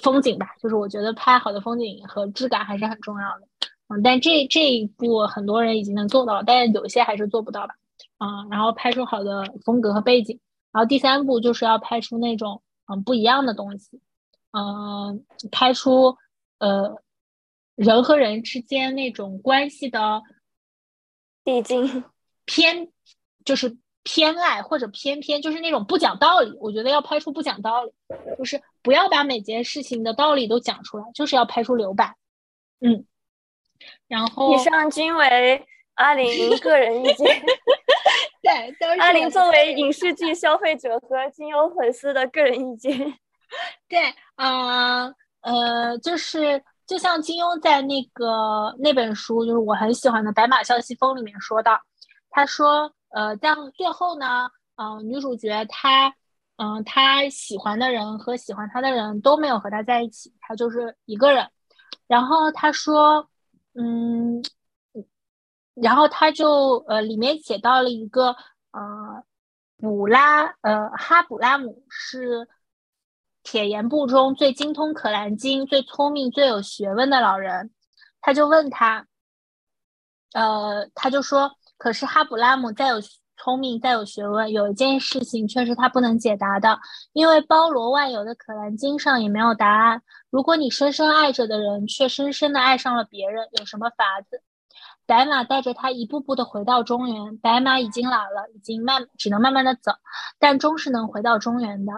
[0.00, 3.46] 风景吧，就是我觉得拍好的风景和质感还是很重要的。
[3.88, 7.74] 嗯，但这这一步很多人已经能做到，但有些还是做不到吧。
[8.20, 10.40] 嗯，然后拍出好的风格和背景，
[10.72, 14.00] 然后第三步就是要拍出那种嗯不一样的东西，
[14.52, 16.16] 嗯，拍出
[16.58, 17.02] 呃
[17.74, 20.22] 人和人之间那种关系的
[21.44, 22.04] 递进
[22.46, 22.90] 偏，
[23.44, 23.76] 就是。
[24.04, 27.92] 偏爱或者偏偏就是那种不讲道理，我觉得要拍出不讲道理，
[28.38, 32.16] 就是不要把每件事情的道理都讲出来，就是要拍出留白。
[32.80, 33.04] 嗯，
[34.06, 35.62] 然后以上均为
[35.94, 37.42] 阿林个人意见。
[38.40, 43.18] 对，阿林作为影视剧消费者和金庸粉丝的个人意见。
[43.88, 51.80] 对，嗯呃，就是就像金庸在那个那本书，就是我很喜欢的《白马啸西风》里面说到，
[52.30, 56.14] 他说，呃，在最后呢，嗯，女主角她，
[56.56, 61.48] 嗯，她喜欢的人和喜欢她的人都没有和她在一起，她就是一个人。
[62.06, 63.28] 然后他说，
[63.74, 64.42] 嗯，
[65.74, 68.34] 然后他就呃，里面写到了一个
[68.72, 69.22] 呃，
[69.76, 72.48] 卜拉呃，哈卜拉姆是
[73.50, 77.70] 铁岩部中最精通可兰经、最聪明、最有学问的老人。
[78.20, 79.06] 他就问他，
[80.34, 83.00] 呃，他就说，可是哈卜拉姆再有。
[83.40, 86.76] 聪明再有学问，有一件事情却是他不能解答的，
[87.12, 90.02] 因为包罗万有的《可兰经》上也没有答案。
[90.28, 94.42] 如果你深深爱着的人却深深的爱上了别人，有什么法子？
[95.08, 97.38] 白马带着他一步步的回到中原。
[97.38, 99.90] 白马已经老了，已经慢，只能慢慢的走，
[100.38, 101.94] 但终是能回到中原的。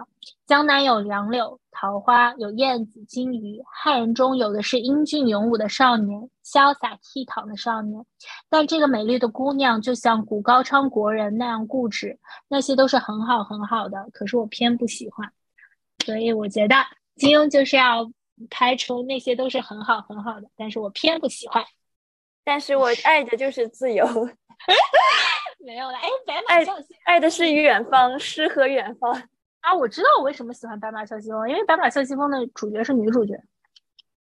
[0.47, 8.01] 江南有杨柳、桃花，有燕子、金鱼，汉人中有的是英俊勇武的少年，潇洒倜傥的少年。
[8.49, 15.29] 但这个美丽的姑娘就像古高昌国人那样固执，那些都是很好很好的，可是我偏不喜欢。
[16.05, 16.77] 所以我觉得
[17.17, 18.09] 金庸就是要
[18.49, 21.61] 拍出那些都是很好很好的，但是我偏不喜欢。
[22.43, 24.05] 但是我 爱的就是自由，
[25.65, 25.97] 没有了。
[25.97, 26.73] 哎，白马
[27.05, 29.11] 爱的是远方，诗和远方
[29.61, 29.73] 啊！
[29.73, 33.33] 我知道我为什么喜欢白马啸西风，因为白马啸西风的主角是女主角。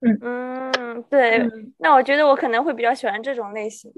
[0.01, 1.43] 嗯嗯，对。
[1.77, 3.91] 那我觉得我可能会比较喜欢这种类型，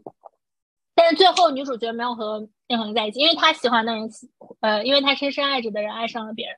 [0.95, 4.09] 但是最后女主角没有和任何人在一起，因为她喜欢的人，
[4.61, 6.55] 呃，因为她深深爱着的人爱上了别人。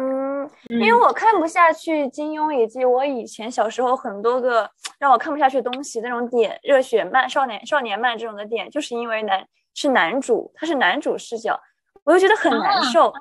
[0.00, 9.44] 嗯，因为我看不下去金庸，以及我以前小时候很多个让我看不下去东西那种点，热血漫、少年少年漫这种的点，就是因为男
[9.74, 11.58] 是男主，他是男主视角，
[12.04, 13.12] 我就觉得很难受。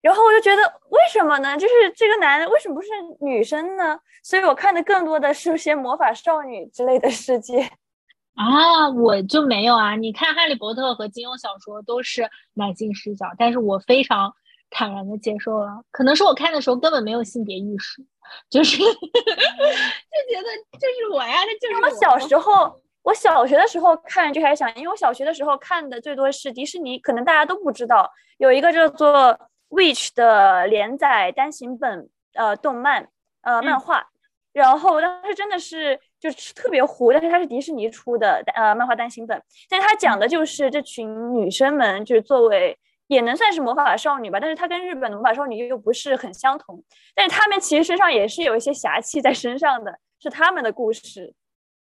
[0.00, 1.56] 然后我就觉得为什么呢？
[1.56, 2.88] 就是这个男的为什么不是
[3.20, 3.98] 女生呢？
[4.22, 7.68] 所以我看的更多的是些魔法少女之类的世界
[8.36, 9.96] 啊，我就没有啊。
[9.96, 14.32] 你看《哈利波特》和金庸小说都是男性视角，但是我非常。
[14.74, 18.02] 坦然的接受了，可能是我看的时候根本没有性别意识，
[18.48, 20.48] 就是 就觉得
[20.80, 29.10] 就是我呀，这就是我小时候，我小学的时候看就开始想，因为我小学的时候看的最多是迪士尼，可能大家都不知道有一个叫做
[29.68, 33.06] 《Witch》的连载单行本，呃，动漫，
[33.42, 34.06] 呃，漫画，
[34.54, 42.78] 然后当时真的是就是特别糊，但是它是迪士尼出的，呃，漫画单行本，但是它讲的就是这群女生们就是作为。
[43.12, 46.82] 也能算是魔法少女吧，但是她跟日本的魔法少女又不是很相同。
[47.14, 51.34] 但是她们其实身上也是有一些侠气在身上的，是他们的故事。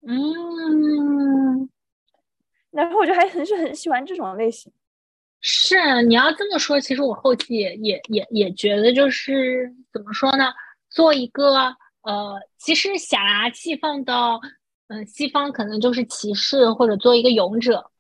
[0.07, 1.69] 嗯，
[2.71, 4.71] 然后我就还很是很喜欢这种类型。
[5.41, 10.53] 是你要这么说，其实我后期也也也也觉得，就是怎么说呢？
[10.89, 14.39] 做一个呃，其实侠气放到
[14.88, 17.91] 嗯西方，可能就是骑士或者做一个勇者。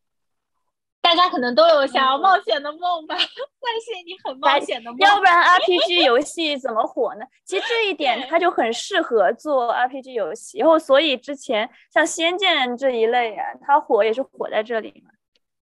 [1.05, 3.15] 大家可能都有想要冒险的梦吧？
[3.61, 7.25] 但是你很冒险的梦，要不然 RPG 游戏怎么火呢？
[7.43, 15.11] 其实这一点它就很适合做 RPG 游戏，然后所以之前像《仙剑》这一类啊，它火也是火在这里嘛。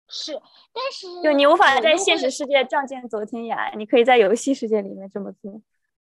[0.08, 0.34] 是，
[0.74, 5.62] 但是就你无法在现实世界仗剑走天涯，你可以在游戏世界里面这么做。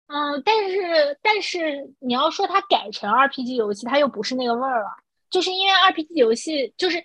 [0.06, 4.90] 嗯，但是但是你要说它改成 RPG 游戏，它又不是那个味儿了，
[5.32, 7.04] 就是因为 RPG 游戏就是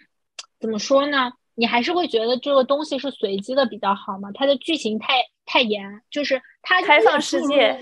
[0.60, 1.32] 怎么说呢？
[1.54, 4.30] 你还是会觉得这个东西是随机的比较好嘛？
[4.34, 5.14] 它的剧情太
[5.46, 7.78] 太严，就是它开放世界，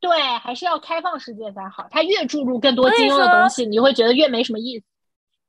[0.00, 1.86] 对，还是要开放世界才好。
[1.90, 4.84] 它越注入更多金庸的东西，你会觉得越没什么意思。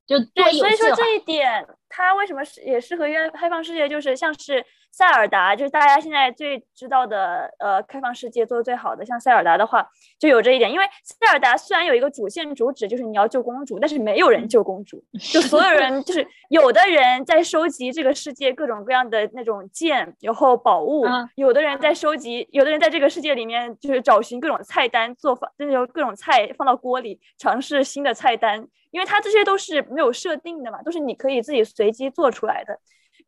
[0.07, 3.87] 就对，所以说这一点，它为什么是也适合于开放世界？
[3.87, 4.65] 就是像是。
[4.91, 9.05] 塞尔达就是大家现在最知道的，呃，开放世界做的最好的。
[9.05, 9.87] 像塞尔达的话，
[10.19, 10.71] 就有这一点。
[10.71, 21.05] 因为塞尔达虽然有一个主线主旨，就是你要救公主，但是没有人救公主， 就所有人就是有的人在收集这个世界各种各样的那种剑，然后宝物；
[21.35, 28.67] 有的人在收集，有的人在这个世界里面就是找寻各种菜单做法，就是各种菜放到锅里尝试新的菜单。
[28.91, 32.77] 因为它这些都是没有设定的嘛，都是你可以自己随机做出来的。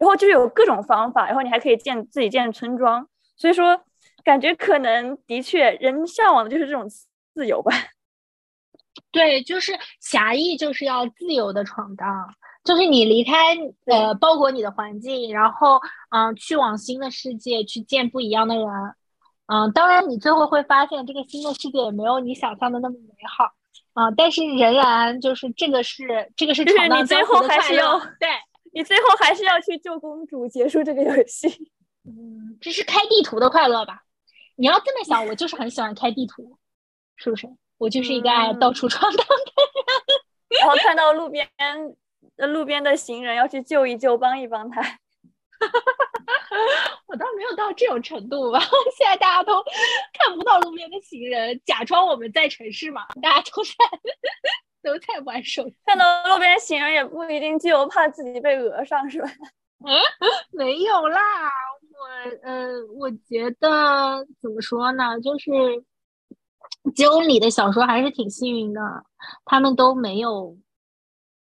[0.04, 3.08] 然后就有各种方法，然后你还可以建自己建村庄，
[3.38, 3.82] 所以说
[4.22, 6.86] 感觉可能的确人向往的就是这种
[7.34, 7.72] 自由吧。
[9.12, 9.72] 对，就是
[10.02, 12.28] 侠义就是要自由的闯荡，
[12.66, 13.56] 就是你离开
[13.86, 18.66] 呃包裹你的环境，然后嗯去往新的世界去见不一样的人，
[19.48, 23.54] 嗯，当然你最后会发现这个新的世界也没有你想象的那么美好。
[23.94, 28.28] 啊，但是仍然就是这个是这个是闯荡江湖的快乐，对。
[28.74, 31.48] 你最后还是要去救公主，结束这个游戏。
[32.06, 34.02] 嗯，这是开地图的快乐吧？
[34.56, 36.58] 你要这么想，我就是很喜欢开地图，
[37.16, 37.48] 是不是？
[37.78, 39.36] 我就是一个爱到处闯荡的
[40.50, 41.48] 人，然后看到路边
[42.38, 44.82] 路边的行人要去救一救，帮一帮他。
[47.08, 48.60] 我倒没有到这种程度吧。
[48.98, 49.64] 现在大家都
[50.14, 53.72] 看不到路边的行人，假装我们在城市嘛，大家都在
[54.84, 55.76] 都在玩手机。
[55.86, 59.28] 看到路边行人也不一定救，怕自己被讹上是吧？
[59.86, 59.98] 嗯，
[60.52, 61.20] 没有啦。
[61.96, 65.52] 我呃，我觉得怎么说呢，就是
[66.94, 68.82] 金庸里的小说还是挺幸运的，
[69.46, 70.58] 他们都没有，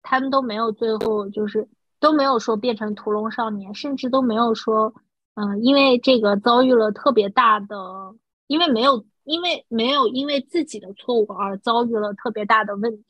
[0.02, 1.69] 他们都没有最后就是
[2.01, 4.93] 都没有说变成屠龙少年，甚至都没有说，
[5.35, 7.77] 嗯，因为这个遭遇了特别大的，
[8.47, 13.05] 因为没有，因为没有因为自己的错误而遭遇了特别大的问题。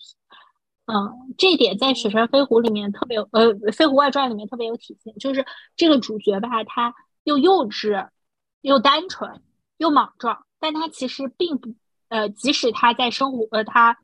[0.86, 6.94] 嗯，这一点在《雪山飞狐》里面特别有，呃，《飞狐外传》里面特别有体现，就是这个主角吧，他。
[7.24, 8.09] 又幼稚，
[8.62, 9.42] 又单纯，
[9.76, 11.74] 又莽撞，但他其实并不，
[12.09, 13.98] 呃，即使他在生活，呃，他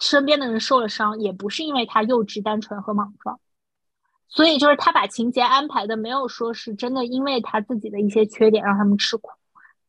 [0.00, 3.38] 身边的人受了伤，也不是因为他幼稚、单纯和莽撞，
[4.26, 9.28] 所以就是他把情节安排的没有说是真的，因为他自己的一些缺点让他们吃苦。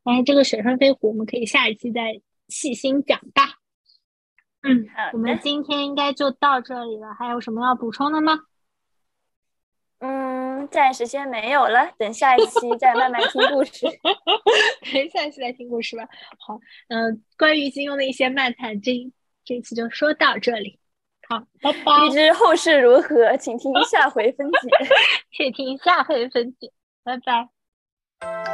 [0.04, 3.60] 但是这个雪山飞狐，我们可以下一期再细心讲吧。
[4.62, 8.40] 嗯，我们今天应该就到这里了，还有什么要补充的吗？
[10.00, 13.86] 嗯，暂时先没有了，等下一期再慢慢听故事。
[14.94, 16.06] 等下一期再听故事吧。
[16.40, 16.60] 好，
[16.90, 18.92] 嗯，关于金庸的一些漫谈，这
[19.46, 20.80] 这期就说到这里。
[21.30, 22.06] 好，拜拜。
[22.06, 24.70] 欲知后事如何，请听下回分解。
[25.32, 26.72] 请听下回分解。
[27.04, 28.53] 拜拜。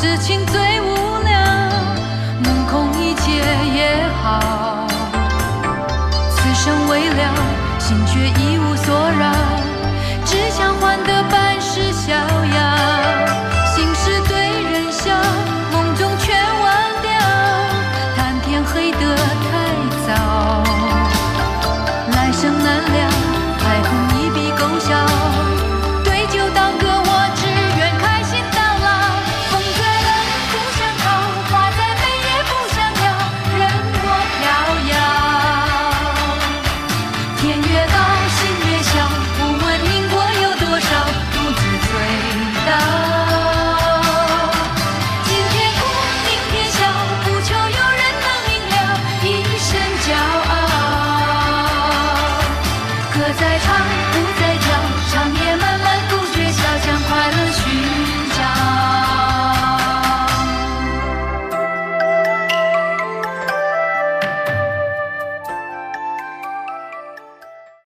[0.00, 0.49] 事情